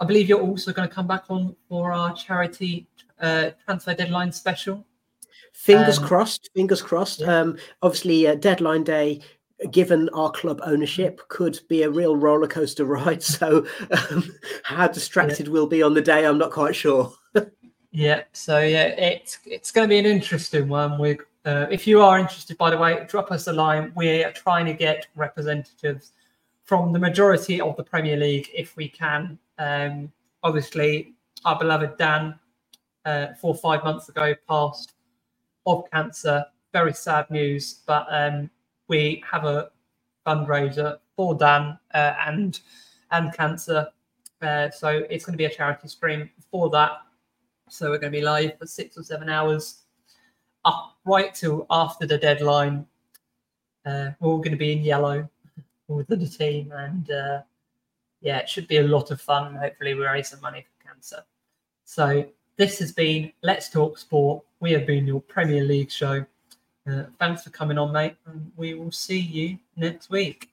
[0.00, 2.86] I believe you're also going to come back on for our charity
[3.20, 4.84] uh, transfer deadline special.
[5.56, 6.50] Fingers Um, crossed.
[6.54, 7.20] Fingers crossed.
[7.20, 7.40] yeah.
[7.40, 9.20] Um, obviously, uh, deadline day,
[9.70, 13.22] given our club ownership, could be a real roller coaster ride.
[13.22, 13.66] So,
[14.10, 14.30] um,
[14.62, 17.12] how distracted we'll be on the day, I'm not quite sure.
[17.90, 20.98] Yeah, so yeah, it's it's going to be an interesting one.
[20.98, 23.90] We, uh, if you are interested, by the way, drop us a line.
[23.96, 26.12] We're trying to get representatives
[26.64, 29.38] from the majority of the Premier League if we can.
[29.58, 30.12] Um,
[30.42, 31.14] obviously,
[31.46, 32.38] our beloved Dan,
[33.06, 34.92] uh, four or five months ago, passed
[35.66, 36.44] of cancer.
[36.72, 38.50] Very sad news, but um,
[38.88, 39.70] we have a
[40.26, 42.60] fundraiser for Dan uh, and
[43.10, 43.88] and cancer.
[44.42, 46.92] Uh, so it's going to be a charity stream for that.
[47.68, 49.82] So we're going to be live for six or seven hours
[50.64, 52.86] up right till after the deadline.
[53.84, 55.28] Uh, we're all going to be in yellow
[55.88, 57.40] with the team, and uh,
[58.20, 59.54] yeah, it should be a lot of fun.
[59.54, 61.24] Hopefully, we raise some money for cancer.
[61.84, 62.26] So
[62.56, 64.44] this has been Let's Talk Sport.
[64.60, 66.24] We have been your Premier League show.
[66.90, 70.50] Uh, thanks for coming on, mate, and we will see you next week.